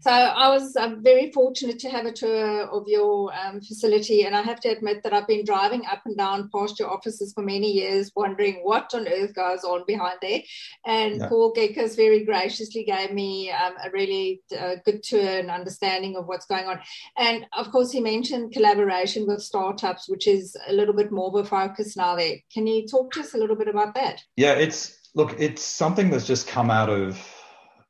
So 0.00 0.10
I 0.10 0.48
was 0.50 0.76
uh, 0.76 0.96
very 0.98 1.32
fortunate 1.32 1.78
to 1.80 1.88
have 1.88 2.04
a 2.04 2.12
tour 2.12 2.66
of 2.66 2.86
your 2.86 3.32
um, 3.34 3.60
facility, 3.60 4.24
and 4.24 4.36
I 4.36 4.42
have 4.42 4.60
to 4.60 4.68
admit 4.68 5.02
that 5.02 5.12
I've 5.12 5.26
been 5.26 5.44
driving 5.44 5.82
up 5.90 6.02
and 6.04 6.16
down 6.16 6.50
past 6.54 6.78
your 6.78 6.90
offices 6.90 7.32
for 7.32 7.42
many 7.42 7.70
years, 7.72 8.12
wondering 8.14 8.60
what 8.62 8.92
on 8.94 9.08
earth 9.08 9.34
goes 9.34 9.64
on 9.64 9.84
behind 9.86 10.18
there. 10.20 10.40
And 10.84 11.20
yeah. 11.20 11.28
Paul 11.28 11.54
Geckers 11.54 11.96
very 11.96 12.24
graciously 12.24 12.84
gave 12.84 13.12
me 13.12 13.50
um, 13.50 13.74
a 13.82 13.90
really 13.90 14.42
uh, 14.58 14.76
good 14.84 15.02
tour 15.02 15.38
and 15.38 15.50
understanding 15.50 16.16
of 16.16 16.26
what's 16.26 16.46
going 16.46 16.66
on. 16.66 16.80
And 17.16 17.46
of 17.56 17.70
course, 17.70 17.90
he 17.90 18.00
mentioned 18.00 18.52
collaboration 18.52 19.26
with 19.26 19.42
startups, 19.42 20.08
which 20.08 20.26
is 20.26 20.56
a 20.68 20.72
little 20.72 20.94
bit 20.94 21.12
more 21.12 21.28
of 21.28 21.46
a 21.46 21.48
focus 21.48 21.96
now. 21.96 22.16
There, 22.16 22.36
can 22.52 22.66
you 22.66 22.86
talk 22.86 23.12
to 23.12 23.20
us 23.20 23.34
a 23.34 23.38
little 23.38 23.56
bit 23.56 23.68
about 23.68 23.94
that? 23.94 24.20
Yeah, 24.36 24.52
it's 24.52 24.98
look, 25.14 25.34
it's 25.38 25.62
something 25.62 26.10
that's 26.10 26.26
just 26.26 26.46
come 26.46 26.70
out 26.70 26.90
of 26.90 27.18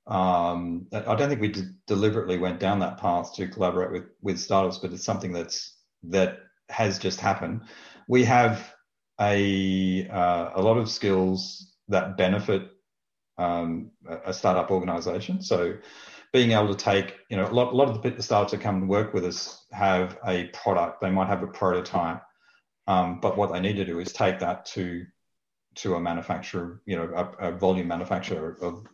um, 0.06 0.86
I 0.92 1.14
don't 1.14 1.28
think 1.28 1.40
we 1.40 1.48
d- 1.48 1.70
deliberately 1.86 2.38
went 2.38 2.60
down 2.60 2.78
that 2.80 2.98
path 2.98 3.34
to 3.36 3.48
collaborate 3.48 3.92
with 3.92 4.04
with 4.20 4.38
startups, 4.38 4.78
but 4.78 4.92
it's 4.92 5.04
something 5.04 5.32
that's 5.32 5.76
that 6.04 6.40
has 6.68 6.98
just 6.98 7.20
happened. 7.20 7.62
We 8.08 8.24
have 8.24 8.74
a 9.20 10.08
uh, 10.08 10.50
a 10.54 10.62
lot 10.62 10.76
of 10.76 10.90
skills 10.90 11.74
that 11.88 12.16
benefit 12.16 12.70
um, 13.38 13.90
a 14.24 14.32
startup 14.32 14.70
organization. 14.70 15.42
So 15.42 15.76
being 16.32 16.52
able 16.52 16.74
to 16.74 16.84
take, 16.84 17.16
you 17.30 17.36
know, 17.36 17.46
a 17.46 17.52
lot, 17.52 17.72
a 17.72 17.76
lot 17.76 17.88
of 17.88 18.02
the, 18.02 18.22
startups 18.22 18.52
that 18.52 18.60
come 18.60 18.76
and 18.76 18.88
work 18.88 19.14
with 19.14 19.24
us 19.24 19.66
have 19.72 20.18
a 20.26 20.48
product. 20.48 21.00
They 21.00 21.10
might 21.10 21.28
have 21.28 21.42
a 21.42 21.46
prototype, 21.46 22.22
um, 22.86 23.20
but 23.20 23.36
what 23.36 23.52
they 23.52 23.60
need 23.60 23.76
to 23.76 23.84
do 23.84 24.00
is 24.00 24.12
take 24.12 24.40
that 24.40 24.66
to 24.66 25.06
to 25.76 25.96
a 25.96 26.00
manufacturer, 26.00 26.82
you 26.86 26.96
know, 26.96 27.10
a, 27.40 27.48
a 27.48 27.52
volume 27.52 27.88
manufacturer 27.88 28.56
of 28.62 28.86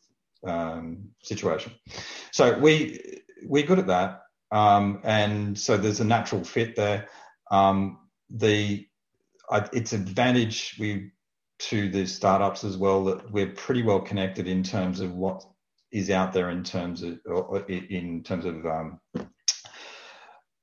um, 0.47 1.09
situation. 1.23 1.73
So 2.33 2.59
we 2.59 3.23
we're 3.43 3.67
good 3.67 3.79
at 3.79 3.87
that, 3.87 4.23
um, 4.53 5.01
and 5.05 5.59
so 5.59 5.77
there's 5.77 6.01
a 6.01 6.05
natural 6.05 6.45
fit 6.45 6.77
there. 6.77 7.09
Um, 7.51 7.99
the 8.31 8.87
its 9.73 9.93
advantage 9.93 10.77
we 10.79 11.11
to 11.59 11.91
the 11.91 12.07
startups 12.07 12.65
as 12.65 12.77
well 12.77 13.05
that 13.05 13.31
we're 13.31 13.51
pretty 13.51 13.83
well 13.83 14.01
connected 14.01 14.49
in 14.49 14.63
terms 14.63 15.01
of 15.01 15.15
what 15.15 15.45
is 15.93 16.11
out 16.11 16.33
there 16.33 16.51
in 16.51 16.63
terms 16.63 17.03
of 17.03 17.19
in 17.69 18.23
terms 18.23 18.45
of 18.45 18.65
um, 18.65 19.01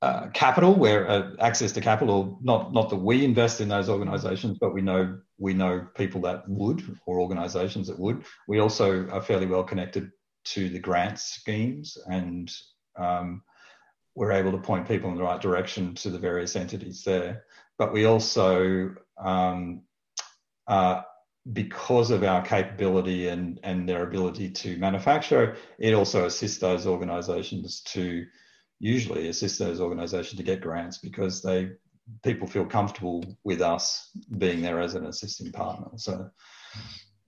uh, 0.00 0.28
capital, 0.28 0.74
where 0.74 1.08
uh, 1.08 1.30
access 1.40 1.72
to 1.72 1.80
capital, 1.80 2.38
not 2.42 2.72
not 2.72 2.88
that 2.90 2.96
we 2.96 3.24
invest 3.24 3.60
in 3.60 3.68
those 3.68 3.88
organisations, 3.88 4.58
but 4.58 4.72
we 4.72 4.80
know 4.80 5.18
we 5.38 5.54
know 5.54 5.86
people 5.96 6.20
that 6.22 6.48
would 6.48 6.82
or 7.06 7.18
organisations 7.20 7.88
that 7.88 7.98
would. 7.98 8.24
We 8.46 8.60
also 8.60 9.08
are 9.10 9.22
fairly 9.22 9.46
well 9.46 9.64
connected 9.64 10.10
to 10.46 10.68
the 10.68 10.78
grant 10.78 11.18
schemes, 11.18 11.98
and 12.06 12.50
um, 12.96 13.42
we're 14.14 14.32
able 14.32 14.52
to 14.52 14.58
point 14.58 14.86
people 14.86 15.10
in 15.10 15.16
the 15.16 15.22
right 15.22 15.40
direction 15.40 15.94
to 15.96 16.10
the 16.10 16.18
various 16.18 16.54
entities 16.54 17.02
there. 17.04 17.44
But 17.76 17.92
we 17.92 18.04
also 18.04 18.94
um, 19.18 19.82
uh, 20.68 21.02
because 21.52 22.10
of 22.10 22.22
our 22.22 22.42
capability 22.42 23.28
and, 23.28 23.58
and 23.62 23.88
their 23.88 24.02
ability 24.02 24.50
to 24.50 24.76
manufacture, 24.76 25.56
it 25.78 25.94
also 25.94 26.26
assists 26.26 26.58
those 26.58 26.86
organisations 26.86 27.80
to 27.80 28.26
usually 28.80 29.28
assist 29.28 29.58
those 29.58 29.80
organisations 29.80 30.36
to 30.36 30.42
get 30.42 30.60
grants 30.60 30.98
because 30.98 31.42
they 31.42 31.70
people 32.22 32.48
feel 32.48 32.64
comfortable 32.64 33.24
with 33.44 33.60
us 33.60 34.10
being 34.38 34.62
there 34.62 34.80
as 34.80 34.94
an 34.94 35.06
assisting 35.06 35.52
partner. 35.52 35.88
So. 35.96 36.30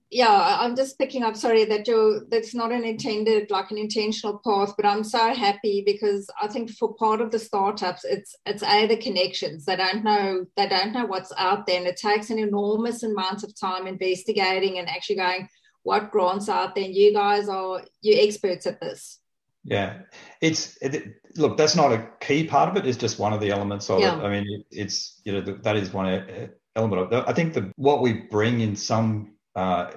Yeah 0.09 0.57
i'm 0.59 0.75
just 0.75 0.99
picking 0.99 1.23
up 1.23 1.37
sorry 1.37 1.63
that 1.63 1.87
you 1.87 2.27
that's 2.29 2.53
not 2.53 2.73
an 2.73 2.83
intended 2.83 3.49
like 3.49 3.71
an 3.71 3.77
intentional 3.77 4.41
path 4.45 4.73
but 4.75 4.85
i'm 4.85 5.05
so 5.05 5.33
happy 5.33 5.83
because 5.85 6.29
i 6.41 6.49
think 6.49 6.69
for 6.71 6.93
part 6.95 7.21
of 7.21 7.31
the 7.31 7.39
startups 7.39 8.03
it's 8.03 8.35
it's 8.45 8.61
a 8.61 8.87
the 8.87 8.97
connections. 8.97 9.63
They 9.63 9.77
don't 9.77 10.03
know 10.03 10.45
they 10.57 10.67
don't 10.67 10.91
know 10.91 11.05
what's 11.05 11.31
out 11.37 11.65
there 11.65 11.77
and 11.77 11.87
it 11.87 11.95
takes 11.95 12.29
an 12.29 12.39
enormous 12.39 13.03
amount 13.03 13.45
of 13.45 13.57
time 13.57 13.87
investigating 13.87 14.79
and 14.79 14.89
actually 14.89 15.15
going 15.15 15.47
what 15.83 16.11
grants 16.11 16.49
out 16.49 16.75
there? 16.75 16.83
And 16.83 16.93
you 16.93 17.13
guys 17.13 17.47
are 17.47 17.81
you 18.01 18.21
experts 18.21 18.67
at 18.67 18.81
this 18.81 19.20
yeah 19.63 19.99
it's 20.41 20.77
it, 20.81 21.15
look 21.35 21.55
that's 21.57 21.75
not 21.75 21.91
a 21.91 22.09
key 22.19 22.45
part 22.45 22.69
of 22.69 22.75
it 22.75 22.87
it's 22.87 22.97
just 22.97 23.19
one 23.19 23.33
of 23.33 23.39
the 23.39 23.51
elements 23.51 23.89
of 23.89 23.99
yeah. 23.99 24.17
it 24.17 24.23
i 24.23 24.29
mean 24.29 24.45
it, 24.49 24.65
it's 24.71 25.21
you 25.23 25.31
know 25.31 25.41
that 25.41 25.75
is 25.75 25.93
one 25.93 26.07
uh, 26.07 26.47
element 26.75 27.01
of 27.01 27.13
it 27.13 27.23
i 27.27 27.33
think 27.33 27.53
the 27.53 27.71
what 27.75 28.01
we 28.01 28.13
bring 28.13 28.61
in 28.61 28.75
some 28.75 29.33
uh, 29.55 29.91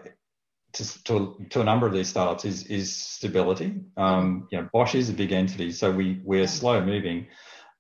to, 0.74 1.04
to, 1.04 1.46
to, 1.50 1.60
a 1.60 1.64
number 1.64 1.86
of 1.86 1.92
these 1.92 2.08
startups 2.08 2.44
is 2.44 2.64
is 2.66 2.94
stability. 2.94 3.80
Um, 3.96 4.48
you 4.50 4.60
know, 4.60 4.68
Bosch 4.72 4.94
is 4.94 5.08
a 5.08 5.12
big 5.12 5.32
entity, 5.32 5.72
so 5.72 5.90
we 5.90 6.20
we're 6.24 6.48
slow 6.48 6.84
moving, 6.84 7.28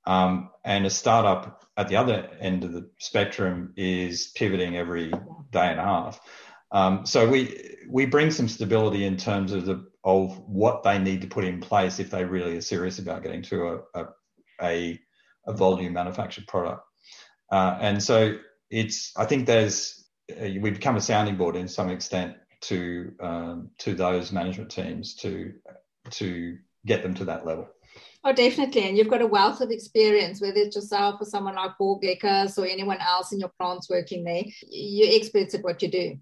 um, 0.06 0.50
and 0.64 0.86
a 0.86 0.90
startup 0.90 1.64
at 1.76 1.88
the 1.88 1.96
other 1.96 2.30
end 2.40 2.64
of 2.64 2.72
the 2.72 2.88
spectrum 2.98 3.72
is 3.76 4.28
pivoting 4.28 4.76
every 4.76 5.10
day 5.50 5.70
and 5.70 5.80
a 5.80 5.84
half. 5.84 6.20
Um, 6.70 7.04
so 7.04 7.28
we 7.28 7.76
we 7.88 8.06
bring 8.06 8.30
some 8.30 8.48
stability 8.48 9.04
in 9.04 9.16
terms 9.16 9.52
of 9.52 9.66
the 9.66 9.86
of 10.04 10.38
what 10.46 10.82
they 10.82 10.98
need 10.98 11.22
to 11.22 11.26
put 11.26 11.44
in 11.44 11.60
place 11.60 11.98
if 11.98 12.10
they 12.10 12.24
really 12.24 12.56
are 12.56 12.60
serious 12.60 12.98
about 12.98 13.22
getting 13.22 13.42
to 13.42 13.68
a 13.68 14.00
a, 14.00 14.06
a, 14.62 15.00
a 15.46 15.52
volume 15.52 15.94
manufactured 15.94 16.46
product. 16.46 16.82
Uh, 17.50 17.78
and 17.80 18.02
so 18.02 18.36
it's 18.70 19.12
I 19.16 19.24
think 19.24 19.46
there's 19.46 20.08
uh, 20.30 20.48
we 20.60 20.70
become 20.70 20.96
a 20.96 21.00
sounding 21.00 21.36
board 21.36 21.56
in 21.56 21.68
some 21.68 21.90
extent 21.90 22.36
to 22.62 23.12
um, 23.20 23.70
to 23.78 23.94
those 23.94 24.32
management 24.32 24.70
teams 24.70 25.14
to 25.16 25.52
to 26.10 26.58
get 26.86 27.02
them 27.02 27.14
to 27.14 27.24
that 27.24 27.46
level. 27.46 27.68
Oh, 28.26 28.32
definitely. 28.32 28.88
And 28.88 28.96
you've 28.96 29.10
got 29.10 29.20
a 29.20 29.26
wealth 29.26 29.60
of 29.60 29.70
experience, 29.70 30.40
whether 30.40 30.56
it's 30.56 30.76
yourself 30.76 31.20
or 31.20 31.26
someone 31.26 31.56
like 31.56 31.76
Paul 31.76 32.00
Geckers 32.00 32.56
or 32.56 32.66
anyone 32.66 32.98
else 32.98 33.32
in 33.32 33.40
your 33.40 33.52
plants 33.60 33.90
working 33.90 34.24
there. 34.24 34.44
You're 34.66 35.14
experts 35.14 35.54
at 35.54 35.62
what 35.62 35.82
you 35.82 35.88
do. 35.88 36.18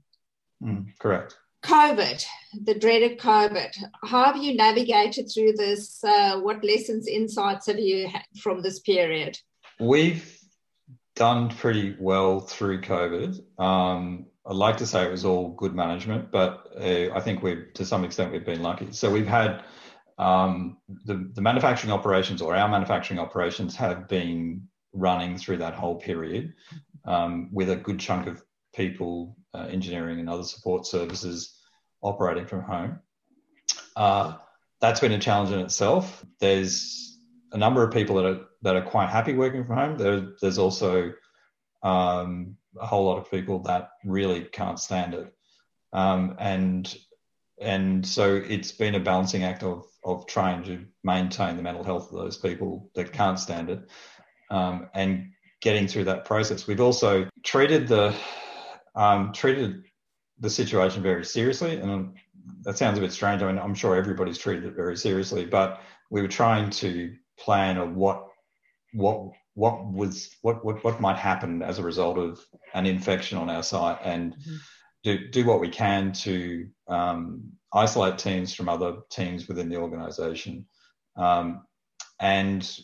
Mm, 0.62 0.98
correct. 0.98 1.36
COVID, 1.62 2.24
the 2.64 2.74
dreaded 2.74 3.18
COVID. 3.18 3.76
How 4.04 4.24
have 4.24 4.36
you 4.36 4.56
navigated 4.56 5.30
through 5.32 5.52
this? 5.52 6.02
Uh, 6.02 6.40
what 6.40 6.64
lessons, 6.64 7.06
insights 7.06 7.66
have 7.66 7.78
you 7.78 8.08
had 8.08 8.24
from 8.42 8.62
this 8.62 8.80
period? 8.80 9.38
We've 9.78 10.38
done 11.14 11.50
pretty 11.50 11.96
well 11.98 12.40
through 12.40 12.80
COVID. 12.80 13.40
Um, 13.60 14.26
I'd 14.44 14.56
like 14.56 14.76
to 14.78 14.86
say 14.86 15.04
it 15.04 15.10
was 15.10 15.24
all 15.24 15.50
good 15.50 15.74
management, 15.74 16.32
but 16.32 16.66
uh, 16.76 17.14
I 17.14 17.20
think 17.20 17.42
we've, 17.42 17.72
to 17.74 17.84
some 17.84 18.04
extent, 18.04 18.32
we've 18.32 18.44
been 18.44 18.62
lucky. 18.62 18.88
So 18.90 19.10
we've 19.10 19.26
had 19.26 19.62
um, 20.18 20.78
the, 21.04 21.30
the 21.34 21.40
manufacturing 21.40 21.92
operations 21.92 22.42
or 22.42 22.56
our 22.56 22.68
manufacturing 22.68 23.20
operations 23.20 23.76
have 23.76 24.08
been 24.08 24.66
running 24.92 25.38
through 25.38 25.58
that 25.58 25.74
whole 25.74 25.96
period 25.96 26.54
um, 27.04 27.48
with 27.52 27.70
a 27.70 27.76
good 27.76 28.00
chunk 28.00 28.26
of 28.26 28.42
people, 28.74 29.36
uh, 29.54 29.66
engineering 29.70 30.20
and 30.20 30.28
other 30.28 30.44
support 30.44 30.86
services 30.86 31.58
operating 32.02 32.46
from 32.46 32.62
home. 32.62 32.98
Uh, 33.96 34.34
that's 34.80 35.00
been 35.00 35.12
a 35.12 35.18
challenge 35.18 35.50
in 35.52 35.60
itself. 35.60 36.24
There's 36.40 37.18
a 37.52 37.58
number 37.58 37.82
of 37.82 37.92
people 37.92 38.16
that 38.16 38.26
are 38.26 38.40
that 38.62 38.76
are 38.76 38.82
quite 38.82 39.10
happy 39.10 39.34
working 39.34 39.64
from 39.64 39.76
home. 39.76 39.96
There, 39.96 40.32
there's 40.40 40.58
also 40.58 41.12
um, 41.82 42.56
a 42.80 42.86
whole 42.86 43.04
lot 43.04 43.18
of 43.18 43.30
people 43.30 43.60
that 43.60 43.90
really 44.04 44.42
can't 44.44 44.80
stand 44.80 45.14
it, 45.14 45.32
um, 45.92 46.36
and 46.38 46.94
and 47.60 48.06
so 48.06 48.34
it's 48.34 48.72
been 48.72 48.94
a 48.94 49.00
balancing 49.00 49.44
act 49.44 49.62
of 49.62 49.86
of 50.04 50.26
trying 50.26 50.64
to 50.64 50.84
maintain 51.04 51.56
the 51.56 51.62
mental 51.62 51.84
health 51.84 52.10
of 52.10 52.18
those 52.18 52.36
people 52.36 52.90
that 52.94 53.12
can't 53.12 53.38
stand 53.38 53.70
it, 53.70 53.88
um, 54.50 54.88
and 54.94 55.30
getting 55.60 55.86
through 55.86 56.04
that 56.04 56.24
process. 56.24 56.66
We've 56.66 56.80
also 56.80 57.28
treated 57.44 57.86
the 57.86 58.14
um, 58.94 59.32
treated 59.32 59.82
the 60.40 60.50
situation 60.50 61.02
very 61.02 61.24
seriously, 61.24 61.78
and 61.78 62.14
that 62.62 62.78
sounds 62.78 62.98
a 62.98 63.00
bit 63.00 63.12
strange. 63.12 63.42
I 63.42 63.46
mean, 63.46 63.58
I'm 63.58 63.74
sure 63.74 63.96
everybody's 63.96 64.38
treated 64.38 64.64
it 64.64 64.74
very 64.74 64.96
seriously, 64.96 65.44
but 65.44 65.80
we 66.10 66.20
were 66.20 66.28
trying 66.28 66.70
to 66.70 67.14
plan 67.38 67.76
of 67.76 67.94
what 67.94 68.26
what 68.92 69.30
what 69.54 69.90
was 69.92 70.34
what, 70.42 70.64
what 70.64 70.82
what 70.84 71.00
might 71.00 71.16
happen 71.16 71.62
as 71.62 71.78
a 71.78 71.82
result 71.82 72.18
of 72.18 72.40
an 72.74 72.86
infection 72.86 73.38
on 73.38 73.50
our 73.50 73.62
site 73.62 73.98
and 74.04 74.34
mm-hmm. 74.34 74.56
do 75.04 75.28
do 75.28 75.46
what 75.46 75.60
we 75.60 75.68
can 75.68 76.12
to 76.12 76.68
um, 76.88 77.42
isolate 77.72 78.18
teams 78.18 78.54
from 78.54 78.68
other 78.68 78.96
teams 79.10 79.48
within 79.48 79.68
the 79.68 79.76
organisation, 79.76 80.66
um, 81.16 81.64
and 82.20 82.78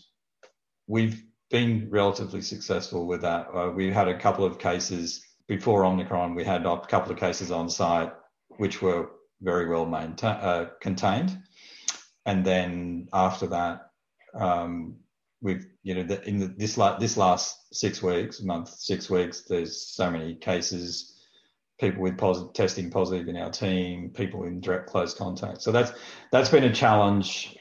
we've 0.86 1.22
been 1.50 1.88
relatively 1.90 2.42
successful 2.42 3.06
with 3.06 3.22
that. 3.22 3.48
Uh, 3.54 3.70
we 3.74 3.90
had 3.90 4.08
a 4.08 4.18
couple 4.18 4.44
of 4.44 4.58
cases 4.58 5.24
before 5.48 5.84
Omicron. 5.84 6.34
We 6.34 6.44
had 6.44 6.64
a 6.66 6.80
couple 6.86 7.10
of 7.10 7.18
cases 7.18 7.50
on 7.50 7.68
site 7.68 8.12
which 8.58 8.82
were 8.82 9.10
very 9.40 9.68
well 9.68 9.86
maintained, 9.86 10.38
uh, 10.42 10.66
contained, 10.80 11.38
and 12.26 12.44
then 12.44 13.08
after 13.12 13.46
that. 13.48 13.90
Um, 14.34 14.96
we've 15.40 15.66
you 15.82 15.94
know 15.94 16.02
the, 16.02 16.22
in 16.28 16.38
the, 16.40 16.46
this 16.46 16.76
la- 16.76 16.98
this 16.98 17.16
last 17.16 17.74
six 17.74 18.02
weeks, 18.02 18.42
month 18.42 18.68
six 18.68 19.08
weeks, 19.08 19.42
there's 19.48 19.80
so 19.86 20.10
many 20.10 20.34
cases, 20.34 21.16
people 21.80 22.02
with 22.02 22.18
positive 22.18 22.52
testing 22.52 22.90
positive 22.90 23.28
in 23.28 23.36
our 23.36 23.50
team, 23.50 24.10
people 24.10 24.44
in 24.44 24.60
direct 24.60 24.88
close 24.88 25.14
contact. 25.14 25.62
So 25.62 25.72
that's 25.72 25.92
that's 26.32 26.50
been 26.50 26.64
a 26.64 26.74
challenge 26.74 27.56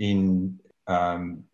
in 0.00 0.58
um, 0.88 1.44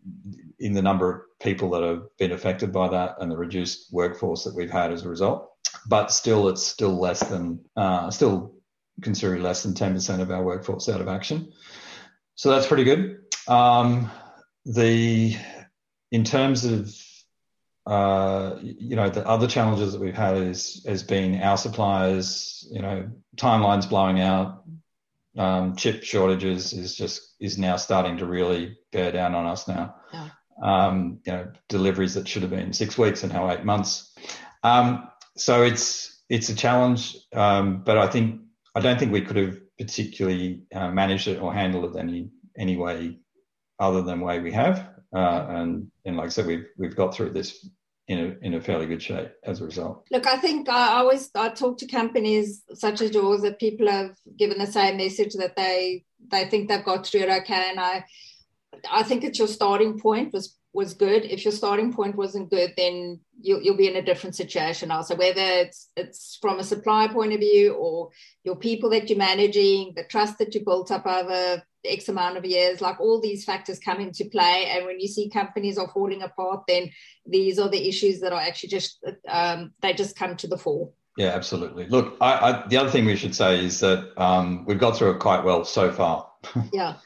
in 0.59 0.73
the 0.73 0.81
number 0.81 1.13
of 1.13 1.21
people 1.39 1.69
that 1.71 1.83
have 1.83 2.03
been 2.17 2.31
affected 2.31 2.71
by 2.71 2.89
that 2.89 3.15
and 3.19 3.31
the 3.31 3.37
reduced 3.37 3.93
workforce 3.93 4.43
that 4.45 4.55
we've 4.55 4.71
had 4.71 4.91
as 4.91 5.05
a 5.05 5.09
result. 5.09 5.51
But 5.89 6.11
still, 6.11 6.49
it's 6.49 6.63
still 6.63 6.97
less 6.97 7.19
than 7.27 7.65
uh, 7.75 8.11
still 8.11 8.55
considerably 9.01 9.43
less 9.43 9.63
than 9.63 9.73
10% 9.73 10.19
of 10.19 10.29
our 10.29 10.43
workforce 10.43 10.89
out 10.89 11.01
of 11.01 11.07
action. 11.07 11.51
So 12.35 12.51
that's 12.51 12.67
pretty 12.67 12.83
good. 12.83 13.21
Um, 13.47 14.11
the 14.65 15.35
in 16.11 16.23
terms 16.23 16.65
of 16.65 16.95
uh, 17.85 18.57
you 18.61 18.95
know 18.95 19.09
the 19.09 19.27
other 19.27 19.47
challenges 19.47 19.93
that 19.93 20.01
we've 20.01 20.13
had 20.13 20.37
is 20.37 20.85
has 20.87 21.01
been 21.01 21.41
our 21.41 21.57
suppliers 21.57 22.67
you 22.71 22.81
know 22.81 23.09
timelines 23.35 23.89
blowing 23.89 24.19
out 24.19 24.63
um, 25.37 25.75
chip 25.75 26.03
shortages 26.03 26.73
is 26.73 26.95
just 26.95 27.35
is 27.39 27.57
now 27.57 27.77
starting 27.77 28.17
to 28.17 28.25
really 28.25 28.77
bear 28.91 29.11
down 29.11 29.33
on 29.33 29.45
us 29.45 29.67
now 29.67 29.95
yeah. 30.13 30.29
um, 30.61 31.19
you 31.25 31.31
know 31.31 31.51
deliveries 31.67 32.13
that 32.13 32.27
should 32.27 32.43
have 32.43 32.51
been 32.51 32.73
six 32.73 32.97
weeks 32.97 33.23
and 33.23 33.33
now 33.33 33.49
eight 33.51 33.63
months 33.63 34.13
um, 34.63 35.09
so 35.39 35.63
it's 35.63 36.21
it's 36.29 36.49
a 36.49 36.55
challenge 36.55 37.17
um, 37.33 37.83
but 37.83 37.97
I 37.97 38.07
think 38.07 38.41
I 38.75 38.79
don't 38.79 38.99
think 38.99 39.11
we 39.11 39.21
could 39.21 39.37
have 39.37 39.57
particularly 39.77 40.63
uh, 40.73 40.89
managed 40.89 41.27
it 41.27 41.41
or 41.41 41.53
handled 41.53 41.95
it 41.95 41.99
any 41.99 42.29
any 42.57 42.77
way 42.77 43.17
other 43.79 44.01
than 44.01 44.21
way 44.21 44.39
we 44.39 44.51
have 44.51 44.89
uh, 45.15 45.45
and 45.49 45.91
and 46.05 46.17
like 46.17 46.27
I 46.27 46.29
said, 46.29 46.45
we've 46.45 46.67
we've 46.77 46.95
got 46.95 47.13
through 47.13 47.31
this 47.31 47.67
in 48.07 48.19
a 48.19 48.45
in 48.45 48.53
a 48.55 48.61
fairly 48.61 48.85
good 48.85 49.01
shape 49.01 49.31
as 49.43 49.61
a 49.61 49.65
result. 49.65 50.05
Look, 50.11 50.27
I 50.27 50.37
think 50.37 50.69
I 50.69 50.97
always 50.97 51.31
I 51.35 51.49
talk 51.49 51.77
to 51.79 51.87
companies 51.87 52.63
such 52.73 53.01
as 53.01 53.13
yours 53.13 53.41
that 53.41 53.59
people 53.59 53.87
have 53.87 54.15
given 54.37 54.59
the 54.59 54.67
same 54.67 54.97
message 54.97 55.33
that 55.35 55.55
they 55.55 56.05
they 56.27 56.45
think 56.45 56.69
they've 56.69 56.85
got 56.85 57.07
through 57.07 57.21
it 57.21 57.41
okay, 57.41 57.69
and 57.69 57.79
I 57.79 58.05
I 58.91 59.03
think 59.03 59.23
it's 59.23 59.39
your 59.39 59.47
starting 59.47 59.99
point 59.99 60.33
was 60.33 60.55
was 60.73 60.93
good. 60.93 61.25
If 61.25 61.43
your 61.43 61.51
starting 61.51 61.91
point 61.91 62.15
wasn't 62.15 62.51
good, 62.51 62.73
then 62.77 63.19
you'll, 63.41 63.61
you'll 63.61 63.77
be 63.77 63.87
in 63.87 63.95
a 63.95 64.01
different 64.01 64.35
situation 64.35 64.91
also, 64.91 65.15
whether 65.15 65.41
it's, 65.41 65.89
it's 65.95 66.37
from 66.41 66.59
a 66.59 66.63
supply 66.63 67.07
point 67.07 67.33
of 67.33 67.39
view 67.39 67.73
or 67.73 68.09
your 68.43 68.55
people 68.55 68.89
that 68.91 69.09
you're 69.09 69.17
managing, 69.17 69.93
the 69.95 70.03
trust 70.03 70.37
that 70.37 70.53
you 70.53 70.63
built 70.63 70.91
up 70.91 71.05
over 71.07 71.63
X 71.83 72.09
amount 72.09 72.37
of 72.37 72.45
years, 72.45 72.81
like 72.81 72.99
all 72.99 73.19
these 73.19 73.45
factors 73.45 73.79
come 73.79 73.99
into 73.99 74.25
play. 74.25 74.67
And 74.69 74.85
when 74.85 74.99
you 74.99 75.07
see 75.07 75.29
companies 75.29 75.77
are 75.77 75.89
falling 75.89 76.21
apart, 76.21 76.63
then 76.67 76.91
these 77.25 77.57
are 77.57 77.69
the 77.69 77.87
issues 77.87 78.19
that 78.19 78.33
are 78.33 78.41
actually 78.41 78.69
just, 78.69 79.03
um, 79.27 79.71
they 79.81 79.93
just 79.93 80.15
come 80.15 80.35
to 80.37 80.47
the 80.47 80.57
fore. 80.57 80.91
Yeah, 81.17 81.29
absolutely. 81.29 81.87
Look, 81.87 82.15
I, 82.21 82.33
I, 82.33 82.67
the 82.67 82.77
other 82.77 82.89
thing 82.89 83.05
we 83.05 83.15
should 83.15 83.35
say 83.35 83.63
is 83.63 83.79
that 83.79 84.13
um, 84.21 84.65
we've 84.65 84.79
got 84.79 84.95
through 84.95 85.11
it 85.11 85.19
quite 85.19 85.43
well 85.43 85.65
so 85.65 85.91
far. 85.91 86.29
yeah. 86.71 86.95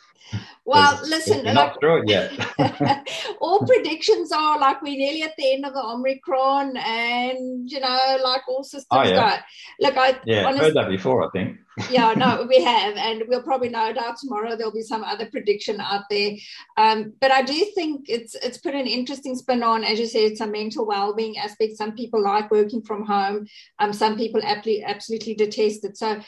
Well, 0.65 0.99
listen, 1.03 1.43
not 1.53 1.77
yet. 2.05 2.31
all 3.41 3.65
predictions 3.65 4.31
are 4.31 4.57
like 4.59 4.81
we're 4.81 4.97
nearly 4.97 5.23
at 5.23 5.35
the 5.37 5.53
end 5.53 5.65
of 5.65 5.73
the 5.73 5.83
Omicron, 5.83 6.77
and 6.77 7.69
you 7.69 7.81
know, 7.81 8.17
like 8.23 8.47
all 8.47 8.63
systems 8.63 8.87
oh, 8.91 9.03
yeah. 9.03 9.41
go. 9.79 9.85
Look, 9.87 9.97
I 9.97 10.19
yeah, 10.25 10.45
honestly, 10.45 10.67
heard 10.67 10.75
that 10.75 10.89
before. 10.89 11.25
I 11.25 11.29
think. 11.31 11.57
yeah, 11.89 12.13
no, 12.13 12.45
we 12.49 12.63
have, 12.63 12.95
and 12.95 13.23
we'll 13.27 13.43
probably 13.43 13.67
no 13.67 13.91
doubt 13.91 14.15
tomorrow 14.17 14.55
there'll 14.55 14.71
be 14.71 14.83
some 14.83 15.03
other 15.03 15.25
prediction 15.25 15.81
out 15.81 16.03
there. 16.09 16.31
Um, 16.77 17.13
but 17.19 17.31
I 17.31 17.41
do 17.41 17.65
think 17.75 18.05
it's 18.07 18.33
it's 18.35 18.57
put 18.57 18.73
an 18.73 18.87
interesting 18.87 19.35
spin 19.35 19.63
on, 19.63 19.83
as 19.83 19.99
you 19.99 20.05
said, 20.05 20.37
some 20.37 20.51
mental 20.51 20.85
well-being 20.85 21.37
aspects. 21.37 21.77
Some 21.77 21.93
people 21.93 22.23
like 22.23 22.49
working 22.49 22.81
from 22.81 23.05
home. 23.05 23.47
Um, 23.79 23.91
some 23.91 24.15
people 24.15 24.39
absolutely 24.41 24.83
absolutely 24.85 25.35
detest 25.35 25.83
it. 25.83 25.97
So 25.97 26.21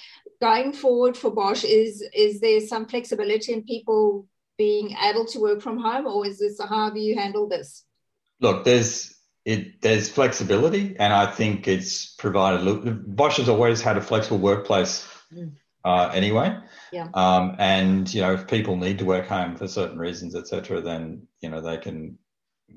going 0.45 0.73
forward 0.73 1.17
for 1.17 1.31
Bosch, 1.31 1.63
is 1.63 2.03
is 2.13 2.39
there 2.39 2.59
some 2.61 2.85
flexibility 2.85 3.51
in 3.53 3.63
people 3.63 4.27
being 4.57 4.95
able 5.09 5.25
to 5.25 5.39
work 5.39 5.59
from 5.61 5.77
home, 5.79 6.05
or 6.05 6.25
is 6.25 6.37
this 6.39 6.59
how 6.59 6.85
have 6.85 6.97
you 6.97 7.15
handled 7.15 7.49
this? 7.49 7.83
Look, 8.39 8.63
there's 8.63 9.15
it 9.43 9.81
there's 9.81 10.07
flexibility, 10.09 10.95
and 10.99 11.11
I 11.11 11.25
think 11.39 11.67
it's 11.67 12.13
provided. 12.23 12.61
Look, 12.61 12.81
Bosch 13.19 13.37
has 13.37 13.49
always 13.49 13.81
had 13.81 13.97
a 13.97 14.01
flexible 14.01 14.37
workplace 14.37 15.07
mm. 15.33 15.51
uh, 15.83 16.11
anyway. 16.13 16.57
Yeah. 16.91 17.07
Um, 17.13 17.55
and 17.57 18.13
you 18.13 18.21
know, 18.21 18.33
if 18.33 18.47
people 18.47 18.75
need 18.77 18.99
to 18.99 19.05
work 19.05 19.27
home 19.27 19.55
for 19.55 19.67
certain 19.67 19.97
reasons, 19.97 20.35
etc., 20.35 20.81
then 20.81 21.27
you 21.41 21.49
know 21.49 21.61
they 21.61 21.77
can 21.77 22.19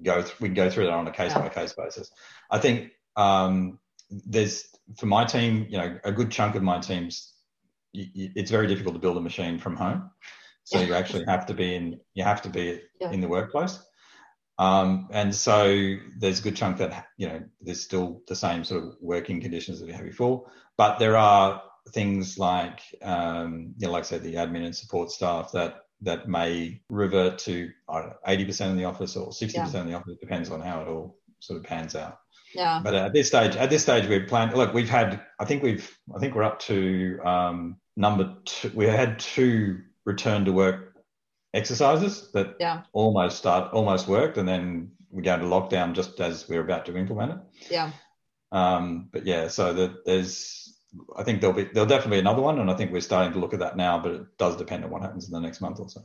go. 0.02 0.22
Th- 0.22 0.40
we 0.40 0.48
can 0.48 0.54
go 0.54 0.70
through 0.70 0.86
that 0.86 0.94
on 0.94 1.06
a 1.06 1.12
case 1.12 1.34
by 1.34 1.50
case 1.50 1.74
basis. 1.74 2.10
I 2.50 2.58
think 2.58 2.92
um, 3.16 3.78
there's 4.10 4.64
for 4.96 5.06
my 5.06 5.24
team, 5.24 5.66
you 5.68 5.76
know, 5.76 5.98
a 6.04 6.12
good 6.12 6.30
chunk 6.30 6.54
of 6.54 6.62
my 6.62 6.78
team's 6.78 7.34
it's 7.94 8.50
very 8.50 8.66
difficult 8.66 8.94
to 8.94 9.00
build 9.00 9.16
a 9.16 9.20
machine 9.20 9.58
from 9.58 9.76
home. 9.76 10.10
So 10.64 10.80
you 10.80 10.92
actually 10.92 11.24
have 11.24 11.46
to 11.46 11.54
be 11.54 11.74
in 11.74 12.00
you 12.14 12.24
have 12.24 12.42
to 12.42 12.50
be 12.50 12.82
yeah. 13.00 13.10
in 13.10 13.20
the 13.20 13.28
workplace. 13.28 13.78
Um, 14.58 15.08
and 15.12 15.34
so 15.34 15.96
there's 16.18 16.40
a 16.40 16.42
good 16.42 16.56
chunk 16.56 16.78
that 16.78 17.06
you 17.16 17.28
know 17.28 17.42
there's 17.60 17.80
still 17.80 18.22
the 18.28 18.36
same 18.36 18.64
sort 18.64 18.84
of 18.84 18.96
working 19.00 19.40
conditions 19.40 19.80
that 19.80 19.86
we 19.86 19.92
had 19.92 20.04
before, 20.04 20.50
but 20.76 20.98
there 20.98 21.16
are 21.16 21.62
things 21.90 22.38
like 22.38 22.80
um, 23.02 23.74
you 23.78 23.86
know, 23.86 23.92
like 23.92 24.04
I 24.04 24.06
said, 24.06 24.22
the 24.22 24.34
admin 24.34 24.64
and 24.64 24.76
support 24.76 25.10
staff 25.10 25.52
that 25.52 25.76
that 26.02 26.28
may 26.28 26.80
revert 26.90 27.38
to 27.40 27.70
eighty 28.26 28.44
percent 28.44 28.72
in 28.72 28.76
the 28.76 28.84
office 28.84 29.16
or 29.16 29.32
sixty 29.32 29.60
percent 29.60 29.86
in 29.86 29.92
the 29.92 29.98
office. 29.98 30.14
It 30.14 30.20
Depends 30.20 30.50
on 30.50 30.60
how 30.60 30.82
it 30.82 30.88
all 30.88 31.18
sort 31.40 31.58
of 31.60 31.64
pans 31.64 31.94
out. 31.94 32.18
Yeah. 32.54 32.80
But 32.82 32.94
at 32.94 33.12
this 33.12 33.28
stage, 33.28 33.56
at 33.56 33.70
this 33.70 33.82
stage, 33.82 34.06
we've 34.08 34.26
planned. 34.26 34.54
Look, 34.54 34.72
we've 34.72 34.88
had. 34.88 35.20
I 35.38 35.44
think 35.44 35.62
we've. 35.62 35.98
I 36.14 36.18
think 36.18 36.34
we're 36.34 36.44
up 36.44 36.58
to 36.60 37.18
um, 37.24 37.76
number 37.96 38.36
two. 38.44 38.72
We 38.74 38.86
had 38.86 39.18
two 39.18 39.82
return 40.04 40.44
to 40.46 40.52
work 40.52 40.96
exercises 41.54 42.30
that 42.32 42.56
yeah. 42.60 42.82
almost 42.92 43.38
start 43.38 43.72
almost 43.72 44.08
worked, 44.08 44.38
and 44.38 44.48
then 44.48 44.92
we 45.10 45.22
go 45.22 45.34
into 45.34 45.46
lockdown 45.46 45.94
just 45.94 46.20
as 46.20 46.48
we 46.48 46.56
are 46.56 46.62
about 46.62 46.86
to 46.86 46.96
implement 46.96 47.32
it. 47.32 47.38
Yeah. 47.70 47.90
Um, 48.52 49.08
but 49.12 49.26
yeah, 49.26 49.48
so 49.48 49.72
the, 49.72 49.96
there's. 50.06 50.64
I 51.16 51.22
think 51.22 51.42
there'll 51.42 51.54
be 51.54 51.64
there'll 51.64 51.88
definitely 51.88 52.16
be 52.16 52.20
another 52.20 52.40
one, 52.40 52.58
and 52.58 52.70
I 52.70 52.74
think 52.74 52.92
we're 52.92 53.00
starting 53.00 53.34
to 53.34 53.38
look 53.38 53.52
at 53.52 53.60
that 53.60 53.76
now. 53.76 53.98
But 53.98 54.12
it 54.12 54.38
does 54.38 54.56
depend 54.56 54.84
on 54.84 54.90
what 54.90 55.02
happens 55.02 55.26
in 55.26 55.32
the 55.32 55.40
next 55.40 55.60
month 55.60 55.80
or 55.80 55.88
so. 55.88 56.00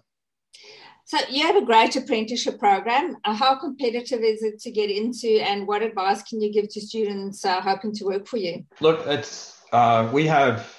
So 1.06 1.18
you 1.30 1.44
have 1.44 1.58
a 1.58 1.66
great 1.66 1.96
apprenticeship 1.96 2.60
program. 2.60 3.18
Uh, 3.26 3.34
how 3.34 3.56
competitive 3.56 4.22
is 4.22 4.42
it 4.42 4.60
to 4.62 4.72
get 4.72 4.90
into, 4.90 5.28
and 5.28 5.68
what 5.68 5.82
advice 5.82 6.24
can 6.24 6.42
you 6.42 6.52
give 6.52 6.70
to 6.70 6.82
students 6.82 7.44
uh, 7.44 7.60
hoping 7.62 7.94
to 7.96 8.06
work 8.06 8.26
for 8.26 8.38
you? 8.38 8.66
Look, 8.80 9.06
it's 9.06 9.62
uh, 9.74 10.10
we 10.14 10.26
have 10.28 10.74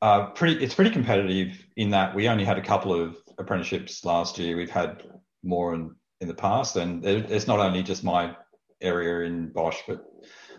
uh, 0.00 0.26
pretty. 0.30 0.64
It's 0.64 0.74
pretty 0.74 0.90
competitive 0.90 1.62
in 1.76 1.90
that 1.90 2.14
we 2.14 2.28
only 2.28 2.44
had 2.44 2.58
a 2.58 2.62
couple 2.62 2.94
of 2.94 3.16
apprenticeships 3.38 4.04
last 4.04 4.38
year. 4.38 4.56
We've 4.56 4.70
had 4.70 5.02
more 5.42 5.74
in, 5.74 5.94
in 6.20 6.28
the 6.28 6.34
past, 6.34 6.76
and 6.76 7.04
it's 7.04 7.46
not 7.46 7.58
only 7.58 7.82
just 7.82 8.04
my 8.04 8.34
area 8.80 9.26
in 9.26 9.52
Bosch, 9.52 9.78
but 9.86 10.04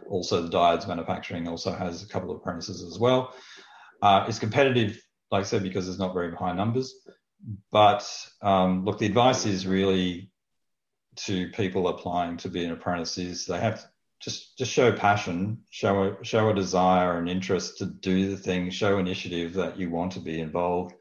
also 0.09 0.41
the 0.41 0.49
diodes 0.49 0.87
manufacturing 0.87 1.47
also 1.47 1.71
has 1.71 2.03
a 2.03 2.07
couple 2.07 2.29
of 2.29 2.37
apprentices 2.37 2.83
as 2.83 2.99
well. 2.99 3.33
Uh, 4.01 4.25
it's 4.27 4.39
competitive, 4.39 5.01
like 5.31 5.41
I 5.41 5.43
said, 5.43 5.63
because 5.63 5.85
there's 5.85 5.99
not 5.99 6.13
very 6.13 6.33
high 6.35 6.53
numbers. 6.53 6.93
But 7.71 8.07
um, 8.41 8.85
look, 8.85 8.99
the 8.99 9.05
advice 9.05 9.45
is 9.45 9.67
really 9.67 10.31
to 11.15 11.49
people 11.49 11.87
applying 11.87 12.37
to 12.37 12.49
be 12.49 12.63
an 12.65 12.71
apprentice 12.71 13.17
is 13.17 13.45
they 13.45 13.59
have 13.59 13.81
to 13.81 13.87
just 14.21 14.57
just 14.57 14.71
show 14.71 14.91
passion, 14.91 15.59
show 15.69 16.03
a, 16.03 16.25
show 16.25 16.49
a 16.49 16.53
desire 16.53 17.17
and 17.17 17.29
interest 17.29 17.77
to 17.79 17.85
do 17.85 18.29
the 18.29 18.37
thing, 18.37 18.69
show 18.69 18.97
initiative 18.97 19.53
that 19.53 19.77
you 19.77 19.89
want 19.89 20.13
to 20.13 20.19
be 20.19 20.39
involved, 20.39 20.95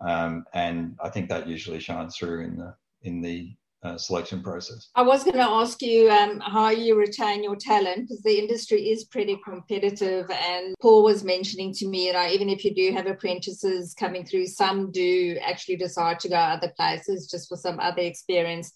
um, 0.00 0.44
and 0.54 0.96
I 1.02 1.10
think 1.10 1.28
that 1.28 1.46
usually 1.46 1.80
shines 1.80 2.16
through 2.16 2.44
in 2.44 2.56
the 2.56 2.74
in 3.02 3.20
the 3.20 3.54
uh, 3.82 3.96
selection 3.96 4.42
process. 4.42 4.88
I 4.94 5.02
was 5.02 5.22
going 5.22 5.36
to 5.36 5.42
ask 5.42 5.82
you 5.82 6.10
um, 6.10 6.40
how 6.40 6.70
you 6.70 6.98
retain 6.98 7.42
your 7.42 7.56
talent 7.56 8.08
because 8.08 8.22
the 8.22 8.38
industry 8.38 8.90
is 8.90 9.04
pretty 9.04 9.38
competitive. 9.44 10.30
And 10.30 10.74
Paul 10.80 11.04
was 11.04 11.24
mentioning 11.24 11.72
to 11.74 11.86
me, 11.86 12.08
you 12.08 12.12
know, 12.12 12.26
even 12.26 12.48
if 12.48 12.64
you 12.64 12.74
do 12.74 12.92
have 12.92 13.06
apprentices 13.06 13.94
coming 13.94 14.24
through, 14.24 14.46
some 14.46 14.90
do 14.90 15.36
actually 15.42 15.76
decide 15.76 16.18
to 16.20 16.28
go 16.28 16.36
other 16.36 16.72
places 16.76 17.30
just 17.30 17.48
for 17.48 17.56
some 17.56 17.78
other 17.80 18.02
experience. 18.02 18.72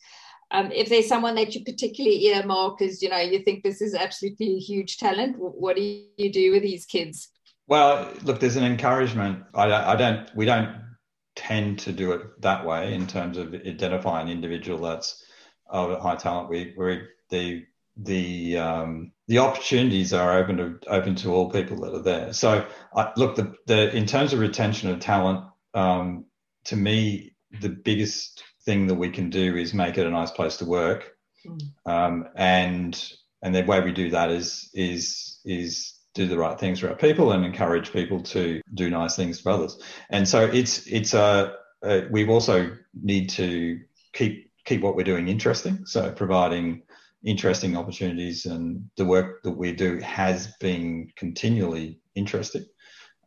Um, 0.52 0.72
if 0.72 0.88
there's 0.88 1.06
someone 1.06 1.36
that 1.36 1.54
you 1.54 1.64
particularly 1.64 2.26
earmark 2.26 2.82
as, 2.82 3.02
you 3.02 3.08
know, 3.08 3.18
you 3.18 3.38
think 3.40 3.62
this 3.62 3.80
is 3.80 3.94
absolutely 3.94 4.56
a 4.56 4.58
huge 4.58 4.98
talent, 4.98 5.36
what 5.38 5.76
do 5.76 5.82
you 6.16 6.32
do 6.32 6.50
with 6.50 6.62
these 6.62 6.86
kids? 6.86 7.28
Well, 7.68 8.12
look, 8.24 8.40
there's 8.40 8.56
an 8.56 8.64
encouragement. 8.64 9.44
I, 9.54 9.92
I 9.92 9.94
don't, 9.94 10.28
we 10.34 10.44
don't 10.44 10.89
tend 11.36 11.78
to 11.80 11.92
do 11.92 12.12
it 12.12 12.40
that 12.42 12.64
way 12.66 12.94
in 12.94 13.06
terms 13.06 13.38
of 13.38 13.54
identifying 13.54 14.28
an 14.28 14.32
individual 14.32 14.80
that's 14.80 15.24
of 15.68 16.00
high 16.00 16.16
talent. 16.16 16.48
We, 16.48 16.74
we 16.76 17.02
the 17.30 17.64
the 17.96 18.58
um, 18.58 19.12
the 19.28 19.38
opportunities 19.38 20.12
are 20.12 20.38
open 20.38 20.56
to 20.56 20.78
open 20.88 21.14
to 21.16 21.32
all 21.32 21.50
people 21.50 21.80
that 21.80 21.94
are 21.94 22.02
there. 22.02 22.32
So, 22.32 22.66
I, 22.94 23.12
look, 23.16 23.36
the, 23.36 23.54
the 23.66 23.94
in 23.94 24.06
terms 24.06 24.32
of 24.32 24.40
retention 24.40 24.90
of 24.90 25.00
talent, 25.00 25.44
um, 25.74 26.26
to 26.64 26.76
me, 26.76 27.34
the 27.60 27.68
biggest 27.68 28.42
thing 28.64 28.86
that 28.88 28.94
we 28.94 29.10
can 29.10 29.30
do 29.30 29.56
is 29.56 29.74
make 29.74 29.98
it 29.98 30.06
a 30.06 30.10
nice 30.10 30.30
place 30.30 30.56
to 30.58 30.64
work, 30.64 31.12
mm. 31.46 31.60
um, 31.86 32.28
and 32.34 33.12
and 33.42 33.54
the 33.54 33.62
way 33.62 33.80
we 33.80 33.92
do 33.92 34.10
that 34.10 34.30
is 34.30 34.70
is 34.74 35.40
is 35.44 35.94
do 36.14 36.26
the 36.26 36.38
right 36.38 36.58
things 36.58 36.80
for 36.80 36.88
our 36.88 36.96
people 36.96 37.32
and 37.32 37.44
encourage 37.44 37.92
people 37.92 38.20
to 38.20 38.60
do 38.74 38.90
nice 38.90 39.16
things 39.16 39.40
for 39.40 39.50
others. 39.50 39.80
And 40.10 40.26
so 40.26 40.44
it's 40.44 40.86
it's 40.86 41.14
a, 41.14 41.54
a 41.82 42.06
we 42.10 42.26
also 42.28 42.76
need 43.02 43.30
to 43.30 43.80
keep 44.12 44.50
keep 44.64 44.80
what 44.80 44.96
we're 44.96 45.04
doing 45.04 45.28
interesting. 45.28 45.86
So 45.86 46.10
providing 46.12 46.82
interesting 47.22 47.76
opportunities 47.76 48.46
and 48.46 48.88
the 48.96 49.04
work 49.04 49.42
that 49.42 49.56
we 49.56 49.72
do 49.72 49.98
has 49.98 50.48
been 50.58 51.12
continually 51.16 52.00
interesting. 52.14 52.64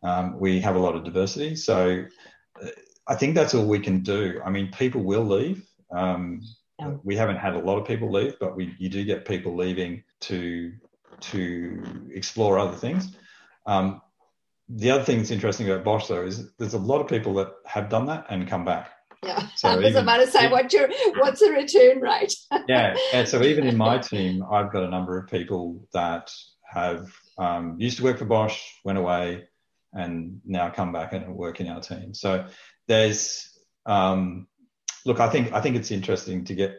Um, 0.02 0.40
we 0.40 0.60
have 0.60 0.76
a 0.76 0.80
lot 0.80 0.96
of 0.96 1.04
diversity, 1.04 1.56
so 1.56 2.04
uh, 2.62 2.68
I 3.08 3.16
think 3.16 3.36
that's 3.36 3.54
all 3.54 3.66
we 3.66 3.80
can 3.80 4.02
do. 4.02 4.42
I 4.46 4.50
mean, 4.50 4.72
people 4.72 5.04
will 5.04 5.26
leave. 5.26 5.66
Um. 5.92 6.42
We 7.04 7.16
haven't 7.16 7.38
had 7.38 7.54
a 7.54 7.60
lot 7.60 7.78
of 7.78 7.88
people 7.88 8.12
leave, 8.12 8.36
but 8.40 8.58
we 8.58 8.76
you 8.78 8.90
do 8.90 9.06
get 9.06 9.26
people 9.26 9.56
leaving 9.56 10.04
to 10.22 10.74
to 11.32 12.10
explore 12.14 12.60
other 12.60 12.78
things. 12.78 13.16
Um, 13.66 14.02
the 14.70 14.92
other 14.92 15.04
thing 15.04 15.18
that's 15.18 15.32
interesting 15.32 15.70
about 15.70 15.84
Bosch 15.84 16.08
though 16.08 16.26
is 16.26 16.52
there's 16.58 16.74
a 16.74 16.80
lot 16.80 17.02
of 17.02 17.08
people 17.08 17.34
that 17.36 17.50
have 17.66 17.90
done 17.90 18.06
that 18.08 18.26
and 18.30 18.48
come 18.48 18.66
back. 18.66 18.92
Yeah, 19.24 19.48
so 19.56 19.70
I 19.70 19.76
was 19.76 19.88
even, 19.88 20.04
about 20.04 20.18
to 20.18 20.28
say, 20.28 20.50
what's 20.50 20.74
your 20.74 20.90
what's 21.18 21.40
the 21.40 21.52
return 21.52 22.02
rate? 22.02 22.34
yeah, 22.68 22.96
and 23.14 23.28
so 23.28 23.42
even 23.44 23.66
in 23.66 23.78
my 23.78 24.00
team, 24.00 24.44
I've 24.50 24.72
got 24.72 24.84
a 24.84 24.90
number 24.90 25.18
of 25.18 25.30
people 25.30 25.88
that 25.94 26.32
have 26.66 27.12
um, 27.38 27.76
used 27.80 27.98
to 27.98 28.04
work 28.04 28.18
for 28.18 28.26
Bosch, 28.26 28.60
went 28.84 28.98
away, 28.98 29.48
and 29.94 30.42
now 30.46 30.70
come 30.70 30.92
back 30.92 31.14
and 31.14 31.36
work 31.36 31.60
in 31.60 31.68
our 31.68 31.82
team. 31.82 32.14
So 32.14 32.46
there's 32.88 33.50
um, 33.86 34.48
look, 35.06 35.20
I 35.20 35.30
think 35.30 35.54
I 35.54 35.62
think 35.62 35.76
it's 35.76 35.92
interesting 35.92 36.46
to 36.46 36.56
get. 36.56 36.76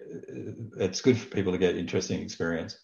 It's 0.79 1.01
good 1.01 1.19
for 1.19 1.29
people 1.29 1.53
to 1.53 1.59
get 1.59 1.77
interesting 1.77 2.21
experience. 2.21 2.79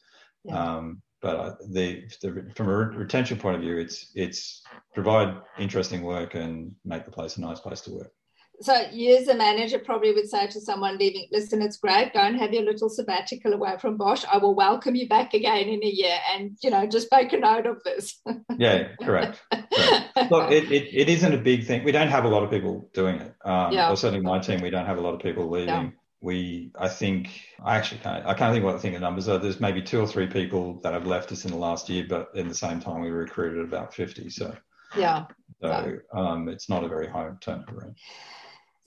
Yeah. 0.45 0.77
Um, 0.77 1.03
but 1.23 1.59
the, 1.71 2.03
the, 2.23 2.51
from 2.55 2.69
a 2.69 2.77
retention 2.77 3.39
point 3.39 3.57
of 3.57 3.63
view, 3.63 3.77
it's 3.79 4.11
it's 4.15 4.63
provide 4.95 5.37
interesting 5.59 6.03
work 6.03 6.35
and 6.35 6.75
make 6.85 7.05
the 7.05 7.11
place 7.11 7.37
a 7.37 7.41
nice 7.41 7.61
place 7.61 7.81
to 7.83 7.93
work. 7.93 8.13
So 8.63 8.75
you 8.93 9.17
as 9.17 9.29
a 9.29 9.35
manager 9.35 9.79
probably 9.79 10.13
would 10.13 10.29
say 10.29 10.47
to 10.47 10.61
someone 10.61 10.99
leaving, 10.99 11.29
listen, 11.33 11.63
it's 11.63 11.79
great. 11.79 12.13
Go 12.13 12.21
and 12.21 12.37
have 12.37 12.53
your 12.53 12.63
little 12.63 12.91
sabbatical 12.91 13.55
away 13.55 13.77
from 13.81 13.97
Bosch. 13.97 14.25
I 14.31 14.37
will 14.37 14.55
welcome 14.55 14.95
you 14.95 15.09
back 15.09 15.33
again 15.33 15.67
in 15.67 15.83
a 15.83 15.89
year 15.89 16.19
and, 16.35 16.59
you 16.63 16.69
know, 16.69 16.87
just 16.87 17.09
make 17.11 17.33
a 17.33 17.39
note 17.39 17.65
of 17.65 17.83
this. 17.85 18.21
yeah, 18.59 18.89
correct. 19.01 19.41
correct. 19.51 20.31
Look, 20.31 20.51
it, 20.51 20.71
it, 20.71 20.89
it 20.93 21.09
isn't 21.09 21.33
a 21.33 21.39
big 21.39 21.67
thing. 21.67 21.85
We 21.85 21.93
don't 21.93 22.09
have 22.09 22.25
a 22.25 22.29
lot 22.29 22.43
of 22.43 22.51
people 22.51 22.91
doing 22.93 23.17
it. 23.17 23.35
Um, 23.47 23.73
yeah. 23.73 23.91
Or 23.91 23.97
certainly 23.97 24.23
my 24.23 24.39
team, 24.41 24.61
we 24.61 24.69
don't 24.69 24.87
have 24.87 24.99
a 24.99 25.03
lot 25.03 25.15
of 25.15 25.21
people 25.21 25.49
leaving. 25.49 25.69
Yeah. 25.69 25.91
We, 26.21 26.71
I 26.79 26.89
think, 26.89 27.31
I 27.65 27.77
actually 27.77 28.01
can't, 28.01 28.27
I 28.27 28.35
can't 28.35 28.53
think 28.53 28.65
what 28.65 28.75
I 28.75 28.79
think 28.79 28.95
the 28.95 29.01
numbers 29.01 29.29
are. 29.29 29.39
There's 29.39 29.61
maybe 29.61 29.81
two 29.81 30.01
or 30.01 30.07
three 30.07 30.27
people 30.27 30.81
that 30.83 30.93
have 30.93 31.07
left 31.07 31.33
us 31.33 31.45
in 31.45 31.51
the 31.51 31.57
last 31.57 31.89
year, 31.89 32.05
but 32.09 32.31
in 32.35 32.49
the 32.49 32.55
same 32.55 32.79
time, 32.81 33.01
we 33.01 33.11
recruited 33.11 33.65
about 33.65 33.95
50. 33.95 34.29
So, 34.29 34.55
yeah. 34.97 35.27
So 35.63 35.99
um, 36.13 36.49
it's 36.49 36.69
not 36.69 36.85
a 36.85 36.89
very 36.89 37.07
high 37.07 37.31
turnover 37.41 37.87
rate. 37.87 37.97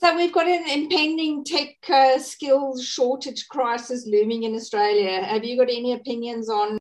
So 0.04 0.16
we've 0.18 0.34
got 0.34 0.48
an 0.48 0.68
impending 0.68 1.46
tech 1.46 1.78
uh, 1.90 2.20
skills 2.20 2.86
shortage 2.86 3.48
crisis 3.48 4.06
looming 4.06 4.44
in 4.44 4.54
Australia. 4.54 5.24
Have 5.24 5.46
you 5.46 5.58
got 5.58 5.70
any 5.70 5.94
opinions 5.94 6.50
on 6.50 6.78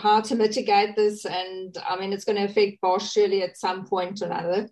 how 0.00 0.20
to 0.22 0.34
mitigate 0.34 0.96
this? 0.96 1.24
And 1.26 1.76
I 1.88 1.96
mean, 1.96 2.12
it's 2.12 2.24
going 2.24 2.36
to 2.36 2.44
affect 2.44 2.80
Bosch 2.80 3.12
surely 3.12 3.42
at 3.42 3.56
some 3.56 3.86
point 3.86 4.20
or 4.20 4.26
another. 4.26 4.68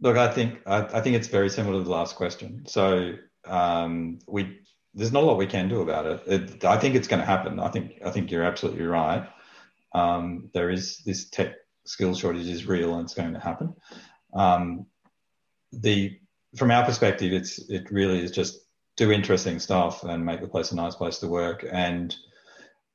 Look, 0.00 0.16
I 0.16 0.32
think 0.32 0.58
I, 0.66 0.78
I 0.78 1.00
think 1.00 1.14
it's 1.14 1.28
very 1.28 1.48
similar 1.48 1.78
to 1.78 1.84
the 1.84 1.90
last 1.90 2.16
question. 2.16 2.64
So 2.66 3.12
um, 3.46 4.18
we 4.26 4.58
there's 4.94 5.12
not 5.12 5.22
a 5.22 5.26
lot 5.26 5.38
we 5.38 5.46
can 5.46 5.68
do 5.68 5.80
about 5.80 6.06
it. 6.06 6.22
it. 6.26 6.64
I 6.64 6.76
think 6.76 6.94
it's 6.94 7.08
going 7.08 7.20
to 7.20 7.26
happen. 7.26 7.58
I 7.58 7.68
think 7.68 8.00
I 8.04 8.10
think 8.10 8.30
you're 8.30 8.44
absolutely 8.44 8.84
right. 8.84 9.28
Um, 9.94 10.50
there 10.54 10.70
is 10.70 10.98
this 10.98 11.28
tech 11.28 11.54
skills 11.84 12.18
shortage 12.18 12.48
is 12.48 12.66
real 12.66 12.94
and 12.94 13.04
it's 13.04 13.14
going 13.14 13.34
to 13.34 13.40
happen. 13.40 13.74
Um, 14.34 14.86
the 15.72 16.18
from 16.56 16.70
our 16.70 16.84
perspective, 16.84 17.32
it's 17.32 17.58
it 17.70 17.90
really 17.90 18.22
is 18.22 18.30
just 18.30 18.60
do 18.96 19.10
interesting 19.10 19.58
stuff 19.58 20.04
and 20.04 20.24
make 20.24 20.40
the 20.40 20.48
place 20.48 20.72
a 20.72 20.76
nice 20.76 20.94
place 20.94 21.18
to 21.18 21.28
work, 21.28 21.64
and 21.70 22.14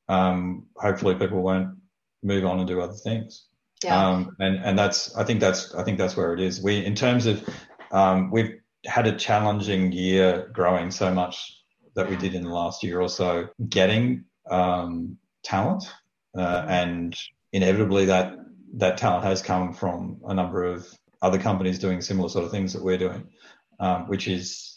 um, 0.08 0.66
hopefully 0.76 1.16
people 1.16 1.42
won't 1.42 1.76
move 2.22 2.44
on 2.44 2.58
and 2.58 2.68
do 2.68 2.80
other 2.80 2.94
things. 2.94 3.46
Yeah. 3.82 4.08
Um, 4.08 4.36
and 4.38 4.56
and 4.64 4.78
that's 4.78 5.14
I 5.16 5.24
think 5.24 5.40
that's 5.40 5.74
I 5.74 5.84
think 5.84 5.98
that's 5.98 6.16
where 6.16 6.32
it 6.34 6.40
is. 6.40 6.62
We 6.62 6.84
in 6.84 6.94
terms 6.94 7.26
of 7.26 7.48
um, 7.90 8.30
we've 8.30 8.60
had 8.86 9.06
a 9.06 9.16
challenging 9.16 9.92
year 9.92 10.50
growing 10.52 10.90
so 10.90 11.12
much 11.12 11.54
that 11.94 12.08
we 12.08 12.16
did 12.16 12.34
in 12.34 12.44
the 12.44 12.50
last 12.50 12.82
year 12.82 13.00
or 13.00 13.08
so, 13.08 13.48
getting 13.68 14.24
um, 14.50 15.18
talent, 15.42 15.84
uh, 16.36 16.64
and 16.68 17.16
inevitably 17.52 18.06
that 18.06 18.34
that 18.74 18.98
talent 18.98 19.24
has 19.24 19.42
come 19.42 19.72
from 19.72 20.20
a 20.26 20.34
number 20.34 20.62
of 20.64 20.86
other 21.22 21.38
companies 21.38 21.78
doing 21.78 22.00
similar 22.00 22.28
sort 22.28 22.44
of 22.44 22.50
things 22.50 22.72
that 22.72 22.84
we're 22.84 22.98
doing, 22.98 23.26
um, 23.80 24.06
which 24.08 24.28
is 24.28 24.76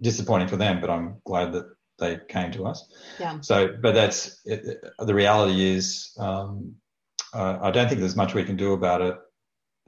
disappointing 0.00 0.48
for 0.48 0.56
them. 0.56 0.80
But 0.80 0.90
I'm 0.90 1.20
glad 1.24 1.52
that 1.52 1.66
they 1.98 2.18
came 2.28 2.50
to 2.52 2.66
us. 2.66 2.90
Yeah. 3.20 3.40
So, 3.40 3.76
but 3.80 3.94
that's 3.94 4.40
it, 4.44 4.82
the 4.98 5.14
reality 5.14 5.64
is. 5.64 6.12
Um, 6.18 6.76
uh, 7.34 7.58
I 7.60 7.70
don't 7.70 7.88
think 7.88 8.00
there's 8.00 8.16
much 8.16 8.32
we 8.32 8.44
can 8.44 8.56
do 8.56 8.72
about 8.72 9.02
it, 9.02 9.16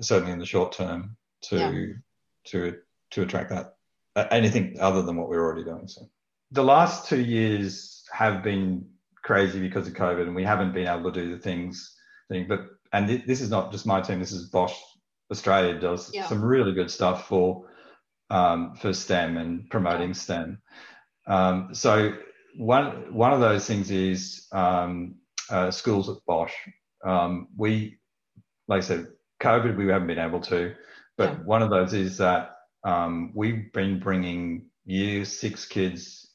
certainly 0.02 0.32
in 0.32 0.38
the 0.38 0.46
short 0.46 0.72
term, 0.72 1.16
to 1.44 1.56
yeah. 1.56 1.86
to 2.48 2.76
to 3.10 3.22
attract 3.22 3.50
that 3.50 3.74
uh, 4.16 4.26
anything 4.30 4.76
other 4.80 5.02
than 5.02 5.16
what 5.16 5.28
we're 5.28 5.42
already 5.42 5.64
doing. 5.64 5.88
So, 5.88 6.02
the 6.50 6.64
last 6.64 7.08
two 7.08 7.20
years 7.20 8.04
have 8.12 8.42
been 8.42 8.86
crazy 9.22 9.60
because 9.60 9.86
of 9.86 9.94
COVID, 9.94 10.22
and 10.22 10.34
we 10.34 10.44
haven't 10.44 10.72
been 10.72 10.88
able 10.88 11.12
to 11.12 11.20
do 11.22 11.30
the 11.30 11.40
things. 11.40 11.96
Thing, 12.28 12.46
but 12.48 12.60
and 12.92 13.08
th- 13.08 13.26
this 13.26 13.40
is 13.40 13.50
not 13.50 13.72
just 13.72 13.86
my 13.86 14.00
team. 14.00 14.20
This 14.20 14.32
is 14.32 14.48
Bosch 14.48 14.74
Australia 15.30 15.78
does 15.78 16.12
yeah. 16.12 16.26
some 16.26 16.44
really 16.44 16.72
good 16.72 16.90
stuff 16.90 17.28
for 17.28 17.66
um, 18.30 18.74
for 18.76 18.92
STEM 18.92 19.36
and 19.36 19.68
promoting 19.70 20.14
STEM. 20.14 20.60
Um, 21.26 21.70
so 21.72 22.14
one 22.56 23.12
one 23.14 23.32
of 23.32 23.40
those 23.40 23.66
things 23.66 23.90
is 23.90 24.46
um, 24.52 25.16
uh, 25.50 25.70
schools 25.70 26.08
at 26.08 26.16
Bosch. 26.26 26.52
Um, 27.04 27.48
we, 27.56 27.98
like 28.68 28.78
I 28.78 28.86
said, 28.86 29.08
COVID 29.40 29.76
we 29.76 29.88
haven't 29.88 30.08
been 30.08 30.18
able 30.18 30.40
to, 30.40 30.74
but 31.16 31.30
yeah. 31.30 31.38
one 31.44 31.62
of 31.62 31.70
those 31.70 31.94
is 31.94 32.18
that 32.18 32.56
um, 32.84 33.32
we've 33.34 33.72
been 33.72 33.98
bringing 33.98 34.66
year 34.84 35.24
six 35.24 35.66
kids 35.66 36.30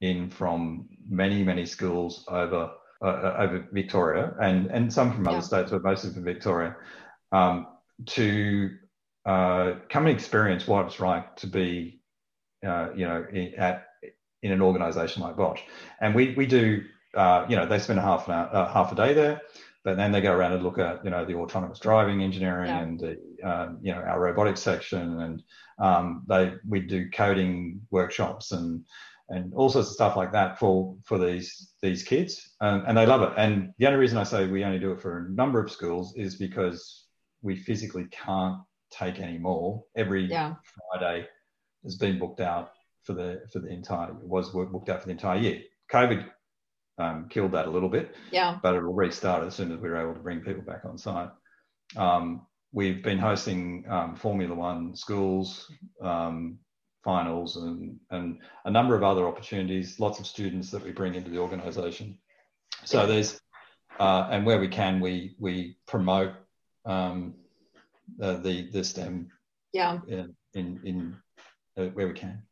in 0.00 0.30
from 0.30 0.88
many 1.08 1.44
many 1.44 1.66
schools 1.66 2.24
over 2.28 2.70
uh, 3.02 3.06
uh 3.06 3.36
over 3.38 3.68
Victoria 3.72 4.34
and 4.40 4.66
and 4.70 4.92
some 4.92 5.12
from 5.12 5.26
other 5.26 5.38
yeah. 5.38 5.42
states, 5.42 5.70
but 5.70 5.82
mostly 5.82 6.12
from 6.12 6.24
Victoria. 6.24 6.76
Um, 7.32 7.66
to 8.06 8.70
uh, 9.26 9.74
come 9.88 10.06
and 10.06 10.14
experience 10.14 10.66
what 10.66 10.86
it's 10.86 11.00
like 11.00 11.36
to 11.36 11.46
be, 11.46 12.00
uh, 12.66 12.88
you 12.94 13.06
know, 13.06 13.24
in, 13.32 13.54
at 13.54 13.86
in 14.42 14.52
an 14.52 14.62
organisation 14.62 15.22
like 15.22 15.36
Bosch. 15.36 15.60
And 16.00 16.14
we 16.14 16.34
we 16.34 16.46
do, 16.46 16.82
uh, 17.14 17.44
you 17.48 17.56
know, 17.56 17.66
they 17.66 17.78
spend 17.78 17.98
a 17.98 18.02
half 18.02 18.28
an 18.28 18.34
hour, 18.34 18.48
uh, 18.54 18.72
half 18.72 18.92
a 18.92 18.94
day 18.94 19.12
there, 19.12 19.42
but 19.84 19.96
then 19.96 20.12
they 20.12 20.20
go 20.20 20.32
around 20.32 20.52
and 20.52 20.62
look 20.62 20.78
at, 20.78 21.04
you 21.04 21.10
know, 21.10 21.24
the 21.24 21.34
autonomous 21.34 21.78
driving 21.78 22.22
engineering 22.22 22.68
yeah. 22.68 22.80
and 22.80 23.00
the, 23.00 23.16
um, 23.42 23.78
you 23.80 23.92
know, 23.92 24.00
our 24.00 24.20
robotics 24.20 24.60
section, 24.60 25.20
and 25.20 25.42
um, 25.78 26.24
they 26.28 26.52
we 26.68 26.80
do 26.80 27.08
coding 27.10 27.80
workshops 27.90 28.52
and 28.52 28.84
and 29.30 29.54
all 29.54 29.70
sorts 29.70 29.88
of 29.88 29.94
stuff 29.94 30.16
like 30.16 30.32
that 30.32 30.58
for 30.58 30.96
for 31.04 31.18
these 31.18 31.72
these 31.82 32.02
kids, 32.02 32.54
um, 32.60 32.84
and 32.86 32.96
they 32.96 33.06
love 33.06 33.22
it. 33.22 33.32
And 33.36 33.72
the 33.78 33.86
only 33.86 33.98
reason 33.98 34.18
I 34.18 34.24
say 34.24 34.46
we 34.46 34.64
only 34.64 34.78
do 34.78 34.92
it 34.92 35.00
for 35.00 35.18
a 35.18 35.30
number 35.30 35.62
of 35.62 35.70
schools 35.70 36.14
is 36.16 36.36
because 36.36 37.06
we 37.42 37.56
physically 37.56 38.06
can't 38.10 38.58
take 38.90 39.20
any 39.20 39.38
more. 39.38 39.82
Every 39.96 40.26
yeah. 40.26 40.54
Friday 40.92 41.26
has 41.84 41.96
been 41.96 42.18
booked 42.18 42.40
out 42.40 42.72
for 43.04 43.14
the 43.14 43.42
for 43.52 43.60
the 43.60 43.68
entire 43.68 44.12
was 44.12 44.50
booked 44.50 44.90
out 44.90 45.00
for 45.00 45.06
the 45.06 45.12
entire 45.12 45.38
year. 45.38 45.62
COVID 45.90 46.28
um, 47.00 47.28
killed 47.28 47.52
that 47.52 47.66
a 47.66 47.70
little 47.70 47.88
bit, 47.88 48.14
yeah, 48.30 48.58
but 48.62 48.74
it 48.74 48.82
will 48.82 48.94
restart 48.94 49.44
as 49.44 49.54
soon 49.54 49.72
as 49.72 49.78
we're 49.78 50.00
able 50.00 50.14
to 50.14 50.20
bring 50.20 50.40
people 50.40 50.62
back 50.62 50.84
on 50.84 50.98
site. 50.98 51.30
Um, 51.96 52.46
we've 52.72 53.02
been 53.02 53.18
hosting 53.18 53.84
um, 53.88 54.16
Formula 54.16 54.54
One 54.54 54.94
schools 54.94 55.70
um, 56.00 56.58
finals 57.02 57.56
and 57.56 57.98
and 58.10 58.38
a 58.64 58.70
number 58.70 58.94
of 58.94 59.02
other 59.02 59.26
opportunities. 59.26 59.98
Lots 59.98 60.20
of 60.20 60.26
students 60.26 60.70
that 60.70 60.84
we 60.84 60.92
bring 60.92 61.14
into 61.14 61.30
the 61.30 61.38
organisation. 61.38 62.18
So 62.84 63.06
there's 63.06 63.40
uh, 63.98 64.28
and 64.30 64.46
where 64.46 64.60
we 64.60 64.68
can, 64.68 65.00
we 65.00 65.34
we 65.38 65.76
promote 65.86 66.32
um, 66.84 67.34
uh, 68.20 68.34
the 68.34 68.70
the 68.70 68.84
STEM 68.84 69.30
yeah 69.72 69.98
in 70.08 70.34
in, 70.54 70.80
in 70.84 71.16
uh, 71.76 71.90
where 71.90 72.08
we 72.08 72.14
can. 72.14 72.42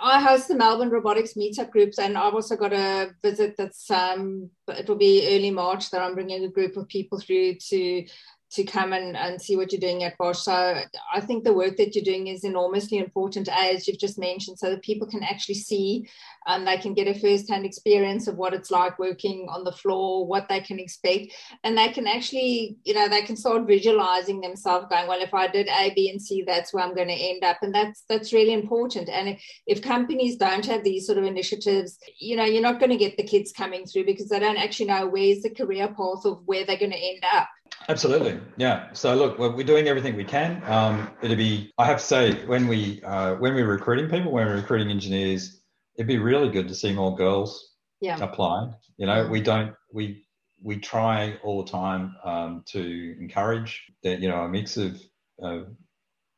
I 0.00 0.20
host 0.20 0.48
the 0.48 0.54
Melbourne 0.54 0.90
Robotics 0.90 1.34
Meetup 1.34 1.70
groups, 1.70 1.98
and 1.98 2.16
I've 2.16 2.34
also 2.34 2.56
got 2.56 2.72
a 2.72 3.10
visit 3.22 3.54
that's 3.56 3.90
um, 3.90 4.50
it 4.68 4.88
will 4.88 4.96
be 4.96 5.26
early 5.28 5.50
March 5.50 5.90
that 5.90 6.02
I'm 6.02 6.14
bringing 6.14 6.44
a 6.44 6.48
group 6.48 6.76
of 6.76 6.88
people 6.88 7.20
through 7.20 7.54
to 7.54 8.06
to 8.52 8.64
come 8.64 8.92
and, 8.92 9.16
and 9.16 9.40
see 9.40 9.56
what 9.56 9.72
you're 9.72 9.80
doing 9.80 10.04
at 10.04 10.16
Bosch. 10.18 10.38
So 10.38 10.80
I 11.12 11.20
think 11.20 11.42
the 11.42 11.52
work 11.52 11.76
that 11.76 11.94
you're 11.94 12.04
doing 12.04 12.28
is 12.28 12.44
enormously 12.44 12.98
important, 12.98 13.48
as 13.48 13.86
you've 13.86 13.98
just 13.98 14.18
mentioned, 14.18 14.58
so 14.58 14.70
that 14.70 14.82
people 14.82 15.08
can 15.08 15.22
actually 15.22 15.56
see 15.56 16.08
and 16.46 16.66
they 16.66 16.76
can 16.76 16.94
get 16.94 17.08
a 17.08 17.18
first-hand 17.18 17.66
experience 17.66 18.28
of 18.28 18.36
what 18.36 18.54
it's 18.54 18.70
like 18.70 19.00
working 19.00 19.48
on 19.50 19.64
the 19.64 19.72
floor, 19.72 20.24
what 20.26 20.48
they 20.48 20.60
can 20.60 20.78
expect, 20.78 21.32
and 21.64 21.76
they 21.76 21.88
can 21.88 22.06
actually, 22.06 22.76
you 22.84 22.94
know, 22.94 23.08
they 23.08 23.22
can 23.22 23.36
start 23.36 23.66
visualizing 23.66 24.40
themselves 24.40 24.86
going, 24.88 25.08
well, 25.08 25.20
if 25.20 25.34
I 25.34 25.48
did 25.48 25.66
A, 25.66 25.92
B, 25.94 26.08
and 26.08 26.22
C, 26.22 26.44
that's 26.46 26.72
where 26.72 26.84
I'm 26.84 26.94
going 26.94 27.08
to 27.08 27.14
end 27.14 27.42
up, 27.42 27.58
and 27.62 27.74
that's 27.74 28.04
that's 28.08 28.32
really 28.32 28.52
important. 28.52 29.08
And 29.08 29.30
if, 29.30 29.42
if 29.66 29.82
companies 29.82 30.36
don't 30.36 30.64
have 30.66 30.84
these 30.84 31.04
sort 31.04 31.18
of 31.18 31.24
initiatives, 31.24 31.98
you 32.20 32.36
know, 32.36 32.44
you're 32.44 32.62
not 32.62 32.78
going 32.78 32.90
to 32.90 32.96
get 32.96 33.16
the 33.16 33.24
kids 33.24 33.50
coming 33.50 33.84
through 33.84 34.06
because 34.06 34.28
they 34.28 34.38
don't 34.38 34.56
actually 34.56 34.86
know 34.86 35.08
where's 35.08 35.42
the 35.42 35.50
career 35.50 35.88
path 35.88 36.24
of 36.24 36.42
where 36.44 36.64
they're 36.64 36.78
going 36.78 36.92
to 36.92 36.96
end 36.96 37.24
up. 37.34 37.48
Absolutely, 37.88 38.40
yeah. 38.56 38.92
So 38.92 39.14
look, 39.14 39.38
we're 39.38 39.62
doing 39.62 39.86
everything 39.86 40.16
we 40.16 40.24
can. 40.24 40.62
Um, 40.66 41.10
it'd 41.22 41.38
be, 41.38 41.72
I 41.78 41.86
have 41.86 41.98
to 41.98 42.04
say, 42.04 42.44
when 42.46 42.66
we 42.66 43.00
uh, 43.02 43.36
when 43.36 43.54
we're 43.54 43.66
recruiting 43.66 44.08
people, 44.10 44.32
when 44.32 44.46
we're 44.46 44.56
recruiting 44.56 44.90
engineers, 44.90 45.60
it'd 45.96 46.08
be 46.08 46.18
really 46.18 46.48
good 46.48 46.66
to 46.68 46.74
see 46.74 46.92
more 46.92 47.14
girls 47.14 47.74
yeah. 48.00 48.18
apply. 48.20 48.70
You 48.96 49.06
know, 49.06 49.28
we 49.28 49.40
don't 49.40 49.74
we 49.92 50.26
we 50.62 50.78
try 50.78 51.38
all 51.44 51.62
the 51.62 51.70
time 51.70 52.16
um, 52.24 52.64
to 52.66 53.16
encourage 53.20 53.84
that 54.02 54.20
you 54.20 54.28
know 54.28 54.42
a 54.42 54.48
mix 54.48 54.76
of 54.76 55.00
of, 55.40 55.68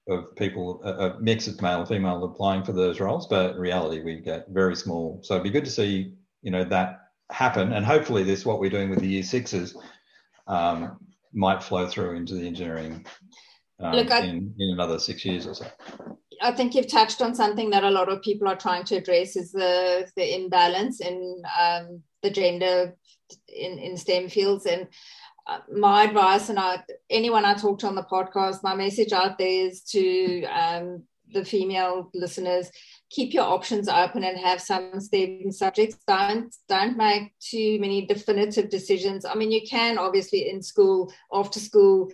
of 0.09 0.37
people, 0.37 0.83
a, 0.85 0.91
a, 0.91 1.21
mix 1.21 1.47
of 1.47 1.61
male 1.63 1.81
and 1.81 1.89
female 1.89 2.25
applying 2.25 2.65
for 2.65 2.73
those 2.73 3.01
roles, 3.01 3.27
but 3.27 3.55
in 3.55 3.61
reality 3.61 4.03
we 4.03 4.21
get 4.21 4.49
very 4.49 4.75
small. 4.75 5.21
So 5.23 5.35
it'd 5.35 5.45
be 5.45 5.51
good 5.51 5.65
to 5.65 5.71
see 5.71 6.15
you 6.43 6.51
know 6.51 6.65
that 6.65 7.01
happen, 7.31 7.73
and 7.73 7.87
hopefully 7.87 8.23
this 8.23 8.41
is 8.41 8.47
what 8.47 8.61
we're 8.61 8.71
doing 8.71 8.91
with 8.91 9.01
the 9.01 9.09
year 9.09 9.23
sixes. 9.23 9.77
Um, 10.47 10.99
might 11.33 11.63
flow 11.63 11.87
through 11.87 12.17
into 12.17 12.35
the 12.35 12.47
engineering 12.47 13.05
um, 13.81 13.95
Look, 13.95 14.11
I, 14.11 14.21
in, 14.21 14.55
in 14.59 14.71
another 14.73 14.99
six 14.99 15.25
years 15.25 15.47
or 15.47 15.55
so. 15.55 15.67
I 16.41 16.53
think 16.53 16.75
you've 16.75 16.91
touched 16.91 17.23
on 17.23 17.35
something 17.35 17.71
that 17.71 17.85
a 17.85 17.91
lot 17.91 18.09
of 18.09 18.23
people 18.23 18.49
are 18.49 18.57
trying 18.57 18.85
to 18.85 18.97
address 18.97 19.37
is 19.37 19.53
the 19.53 20.09
the 20.17 20.35
imbalance 20.37 21.01
in 21.01 21.43
um, 21.59 22.03
the 22.23 22.31
gender 22.31 22.97
in, 23.49 23.79
in 23.79 23.97
STEM 23.97 24.29
fields. 24.29 24.67
And 24.67 24.89
uh, 25.47 25.61
my 25.73 26.05
advice, 26.05 26.49
and 26.49 26.59
I, 26.59 26.83
anyone 27.11 27.45
I 27.45 27.55
talk 27.55 27.79
to 27.81 27.87
on 27.87 27.95
the 27.95 28.03
podcast, 28.03 28.63
my 28.63 28.75
message 28.75 29.13
out 29.13 29.39
there 29.39 29.67
is 29.67 29.83
to 29.85 30.45
um, 30.45 31.05
the 31.33 31.45
female 31.45 32.11
listeners 32.15 32.71
keep 33.11 33.33
your 33.33 33.45
options 33.45 33.89
open 33.89 34.25
and 34.25 34.39
have 34.39 34.61
some 34.61 35.01
STEM 35.01 35.51
subjects. 35.51 35.97
Don't 36.07 36.55
don't 36.69 36.97
make 36.97 37.33
too 37.41 37.79
many 37.81 38.07
definitive 38.07 38.69
decisions. 38.71 39.25
I 39.25 39.35
mean, 39.35 39.51
you 39.51 39.63
can 39.69 39.99
obviously 39.99 40.49
in 40.51 40.63
school, 40.63 41.13
after 41.33 41.59
school, 41.59 42.11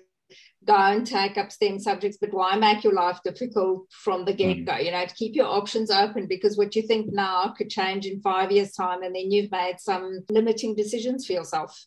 go 0.65 0.75
and 0.75 1.07
take 1.07 1.37
up 1.37 1.53
STEM 1.53 1.79
subjects, 1.79 2.19
but 2.21 2.33
why 2.33 2.57
make 2.57 2.85
your 2.85 2.95
life 2.95 3.19
difficult 3.25 3.87
from 3.91 4.25
the 4.25 4.33
hmm. 4.33 4.39
get 4.39 4.65
go? 4.65 4.77
You 4.77 4.93
know, 4.93 5.05
to 5.05 5.15
keep 5.15 5.35
your 5.35 5.47
options 5.47 5.91
open 5.91 6.27
because 6.27 6.57
what 6.57 6.75
you 6.75 6.83
think 6.83 7.13
now 7.13 7.55
could 7.57 7.71
change 7.71 8.07
in 8.07 8.21
five 8.21 8.51
years' 8.51 8.73
time, 8.73 9.03
and 9.03 9.15
then 9.15 9.31
you've 9.31 9.51
made 9.51 9.77
some 9.79 10.21
limiting 10.31 10.75
decisions 10.75 11.27
for 11.27 11.33
yourself. 11.33 11.87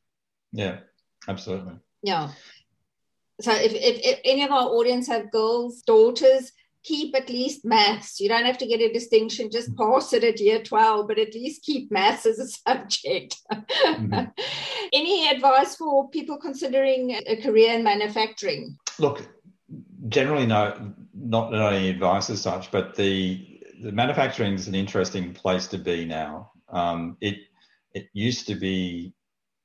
Yeah, 0.51 0.79
absolutely. 1.27 1.73
Yeah. 2.03 2.29
So 3.39 3.51
if, 3.53 3.71
if, 3.73 3.99
if 4.03 4.19
any 4.23 4.43
of 4.43 4.51
our 4.51 4.67
audience 4.67 5.07
have 5.07 5.31
girls, 5.31 5.83
daughters, 5.83 6.51
keep 6.87 7.15
at 7.15 7.29
least 7.29 7.65
maths. 7.65 8.19
You 8.19 8.29
don't 8.29 8.45
have 8.45 8.57
to 8.59 8.65
get 8.65 8.79
a 8.79 8.91
distinction, 8.91 9.51
just 9.51 9.75
pass 9.75 10.13
it 10.13 10.23
at 10.23 10.39
year 10.39 10.63
12, 10.63 11.07
but 11.07 11.19
at 11.19 11.33
least 11.33 11.63
keep 11.63 11.91
maths 11.91 12.25
as 12.25 12.39
a 12.39 12.47
subject. 12.47 13.35
Mm-hmm. 13.51 14.13
Any 14.93 15.27
advice 15.29 15.75
for 15.75 16.09
people 16.09 16.37
considering 16.37 17.19
a 17.27 17.41
career 17.41 17.73
in 17.73 17.83
manufacturing? 17.83 18.77
Look, 18.99 19.27
generally, 20.07 20.45
no, 20.45 20.93
not, 21.13 21.51
not 21.51 21.73
any 21.73 21.89
advice 21.89 22.29
as 22.29 22.41
such, 22.41 22.71
but 22.71 22.95
the, 22.95 23.59
the 23.83 23.91
manufacturing 23.91 24.53
is 24.53 24.67
an 24.67 24.75
interesting 24.75 25.33
place 25.33 25.67
to 25.67 25.77
be 25.77 26.05
now. 26.05 26.51
Um, 26.69 27.17
it, 27.19 27.35
it 27.93 28.07
used 28.13 28.47
to 28.47 28.55
be 28.55 29.13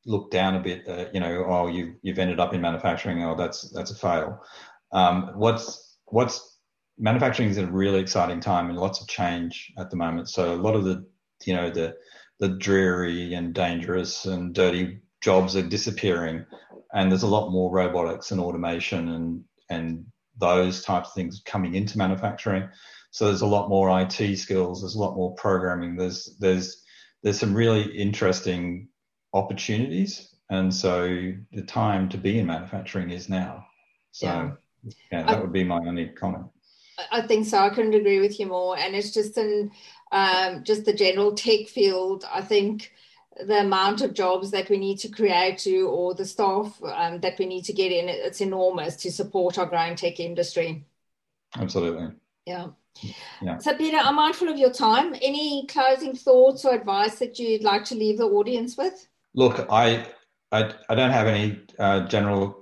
looked 0.05 0.33
down 0.33 0.57
a 0.57 0.61
bit, 0.61 0.89
uh, 0.89 1.07
you 1.15 1.21
know, 1.21 1.45
oh, 1.47 1.69
you've, 1.69 1.95
you've 2.03 2.19
ended 2.19 2.41
up 2.41 2.53
in 2.53 2.61
manufacturing, 2.61 3.23
oh, 3.23 3.37
that's, 3.37 3.71
that's 3.71 3.93
a 3.93 3.95
fail. 3.95 4.43
Um, 4.91 5.31
what's, 5.37 5.99
what's 6.07 6.52
manufacturing 6.98 7.48
is 7.48 7.59
a 7.59 7.66
really 7.66 8.00
exciting 8.00 8.40
time 8.40 8.68
and 8.68 8.78
lots 8.78 9.00
of 9.00 9.09
change 9.09 9.72
at 9.78 9.90
the 9.90 9.96
moment. 9.96 10.28
So 10.28 10.55
a 10.55 10.57
lot 10.57 10.74
of 10.74 10.85
the, 10.85 11.07
you 11.44 11.55
know, 11.55 11.70
the 11.70 11.96
the 12.40 12.48
dreary 12.48 13.35
and 13.35 13.55
dangerous 13.55 14.24
and 14.24 14.52
dirty 14.55 14.98
jobs 15.20 15.55
are 15.57 15.62
disappearing, 15.62 16.44
and 16.92 17.11
there's 17.11 17.22
a 17.22 17.28
lot 17.28 17.50
more 17.50 17.70
robotics 17.70 18.31
and 18.31 18.40
automation 18.40 19.09
and 19.11 19.44
and 19.70 20.05
those 20.38 20.83
types 20.83 21.09
of 21.09 21.14
things 21.14 21.42
coming 21.44 21.74
into 21.74 21.98
manufacturing. 21.98 22.68
So 23.11 23.26
there's 23.26 23.42
a 23.42 23.46
lot 23.46 23.68
more 23.68 24.00
IT 24.00 24.37
skills. 24.38 24.81
There's 24.81 24.94
a 24.94 25.00
lot 25.00 25.16
more 25.16 25.35
programming. 25.35 25.96
There's 25.96 26.37
there's 26.40 26.83
there's 27.22 27.38
some 27.38 27.55
really 27.55 27.83
interesting 27.96 28.88
opportunities, 29.33 30.35
and 30.50 30.74
so 30.74 31.33
the 31.52 31.62
time 31.62 32.09
to 32.11 32.18
be 32.18 32.38
in 32.38 32.46
manufacturing 32.46 33.11
is 33.11 33.28
now. 33.28 33.66
So 34.11 34.26
yeah, 34.26 34.50
yeah 35.12 35.22
that 35.24 35.40
would 35.40 35.52
be 35.52 35.64
my 35.64 35.78
only 35.78 36.09
comment. 36.09 36.46
I 37.11 37.23
think 37.23 37.47
so. 37.47 37.59
I 37.59 37.71
couldn't 37.71 37.95
agree 37.95 38.21
with 38.21 38.38
you 38.38 38.47
more. 38.47 38.77
And 38.79 38.95
it's 38.95 39.12
just 39.12 39.37
in 39.37 39.71
um, 40.11 40.65
just 40.65 40.85
the 40.85 40.93
general 40.93 41.33
tech 41.35 41.69
field. 41.69 42.25
I 42.33 42.43
think 42.43 42.93
the 43.45 43.61
amount 43.61 44.03
of 44.03 44.15
jobs 44.15 44.51
that 44.51 44.69
we 44.69 44.79
need 44.79 44.99
to 44.99 45.09
create 45.09 45.59
to, 45.59 45.88
or 45.88 46.15
the 46.15 46.27
staff 46.27 46.81
um, 46.85 47.21
that 47.21 47.38
we 47.38 47.47
need 47.47 47.65
to 47.65 47.73
get 47.73 47.93
in, 47.93 48.09
it's 48.09 48.41
enormous 48.41 48.97
to 48.97 49.11
support 49.11 49.59
our 49.59 49.67
growing 49.67 49.97
tech 49.97 50.21
industry. 50.21 50.85
Absolutely. 51.57 52.15
Yeah. 52.47 52.69
Yeah. 53.41 53.59
So, 53.59 53.75
Peter, 53.75 53.97
I'm 53.97 54.17
mindful 54.17 54.49
of 54.49 54.59
your 54.59 54.73
time. 54.73 55.15
Any 55.23 55.67
closing 55.67 56.15
thoughts 56.15 56.65
or 56.65 56.75
advice 56.75 57.19
that 57.21 57.38
you'd 57.38 57.62
like 57.62 57.85
to 57.87 57.95
leave 57.95 58.19
the 58.19 58.27
audience 58.27 58.77
with? 58.77 59.09
Look, 59.35 59.67
I 59.71 60.07
I, 60.53 60.75
I 60.88 60.95
don't 60.95 61.11
have 61.11 61.27
any 61.27 61.61
uh, 61.79 62.07
general 62.07 62.62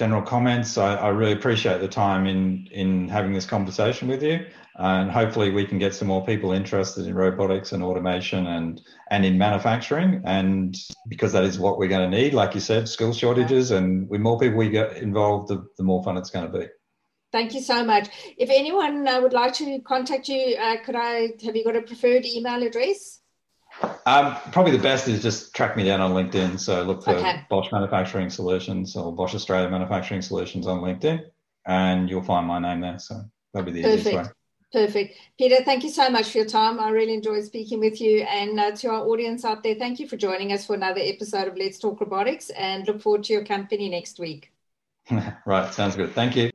general 0.00 0.22
comments. 0.22 0.78
I, 0.78 0.94
I, 0.94 1.08
really 1.08 1.32
appreciate 1.32 1.82
the 1.82 1.86
time 1.86 2.26
in 2.26 2.66
in 2.72 3.06
having 3.06 3.34
this 3.34 3.44
conversation 3.44 4.08
with 4.08 4.22
you, 4.22 4.46
and 4.76 5.10
hopefully 5.10 5.50
we 5.50 5.66
can 5.66 5.78
get 5.78 5.92
some 5.94 6.08
more 6.08 6.24
people 6.24 6.52
interested 6.52 7.06
in 7.06 7.14
robotics 7.14 7.72
and 7.72 7.82
automation 7.82 8.46
and 8.46 8.80
and 9.10 9.26
in 9.26 9.36
manufacturing. 9.36 10.22
And 10.24 10.74
because 11.06 11.32
that 11.34 11.44
is 11.44 11.58
what 11.58 11.76
we're 11.76 11.88
going 11.94 12.10
to 12.10 12.16
need, 12.18 12.32
like 12.32 12.54
you 12.54 12.62
said, 12.62 12.88
skill 12.88 13.12
shortages, 13.12 13.72
and 13.72 14.08
with 14.08 14.22
more 14.22 14.38
people 14.38 14.56
we 14.56 14.70
get 14.70 14.96
involved, 14.96 15.48
the, 15.48 15.66
the 15.76 15.84
more 15.84 16.02
fun 16.02 16.16
it's 16.16 16.30
going 16.30 16.50
to 16.50 16.58
be. 16.58 16.66
Thank 17.30 17.52
you 17.52 17.60
so 17.60 17.84
much. 17.84 18.08
If 18.38 18.48
anyone 18.48 19.06
uh, 19.06 19.20
would 19.20 19.34
like 19.34 19.52
to 19.54 19.80
contact 19.80 20.28
you, 20.28 20.56
uh, 20.56 20.78
could 20.82 20.96
I 20.96 21.34
have 21.44 21.54
you 21.54 21.62
got 21.62 21.76
a 21.76 21.82
preferred 21.82 22.24
email 22.24 22.62
address? 22.62 23.19
Um, 24.06 24.36
probably 24.52 24.72
the 24.72 24.82
best 24.82 25.08
is 25.08 25.22
just 25.22 25.54
track 25.54 25.76
me 25.76 25.84
down 25.84 26.00
on 26.00 26.12
LinkedIn. 26.12 26.58
So 26.58 26.82
look 26.82 27.04
for 27.04 27.14
okay. 27.14 27.42
Bosch 27.48 27.70
Manufacturing 27.72 28.30
Solutions 28.30 28.96
or 28.96 29.14
Bosch 29.14 29.34
Australia 29.34 29.70
Manufacturing 29.70 30.22
Solutions 30.22 30.66
on 30.66 30.80
LinkedIn, 30.80 31.24
and 31.66 32.08
you'll 32.08 32.22
find 32.22 32.46
my 32.46 32.58
name 32.58 32.80
there. 32.80 32.98
So 32.98 33.22
that'll 33.52 33.66
be 33.66 33.72
the 33.72 33.82
Perfect. 33.82 34.06
easiest 34.06 34.28
way. 34.28 34.32
Perfect. 34.72 35.16
Peter, 35.36 35.64
thank 35.64 35.82
you 35.82 35.90
so 35.90 36.08
much 36.10 36.30
for 36.30 36.38
your 36.38 36.46
time. 36.46 36.78
I 36.78 36.90
really 36.90 37.14
enjoyed 37.14 37.44
speaking 37.44 37.80
with 37.80 38.00
you. 38.00 38.22
And 38.22 38.58
uh, 38.58 38.70
to 38.76 38.88
our 38.88 39.00
audience 39.00 39.44
out 39.44 39.64
there, 39.64 39.74
thank 39.74 39.98
you 39.98 40.06
for 40.06 40.16
joining 40.16 40.52
us 40.52 40.64
for 40.64 40.74
another 40.74 41.00
episode 41.02 41.48
of 41.48 41.56
Let's 41.56 41.78
Talk 41.78 42.00
Robotics 42.00 42.50
and 42.50 42.86
look 42.86 43.00
forward 43.00 43.24
to 43.24 43.32
your 43.32 43.44
company 43.44 43.88
next 43.88 44.20
week. 44.20 44.52
right. 45.46 45.74
Sounds 45.74 45.96
good. 45.96 46.12
Thank 46.12 46.36
you. 46.36 46.49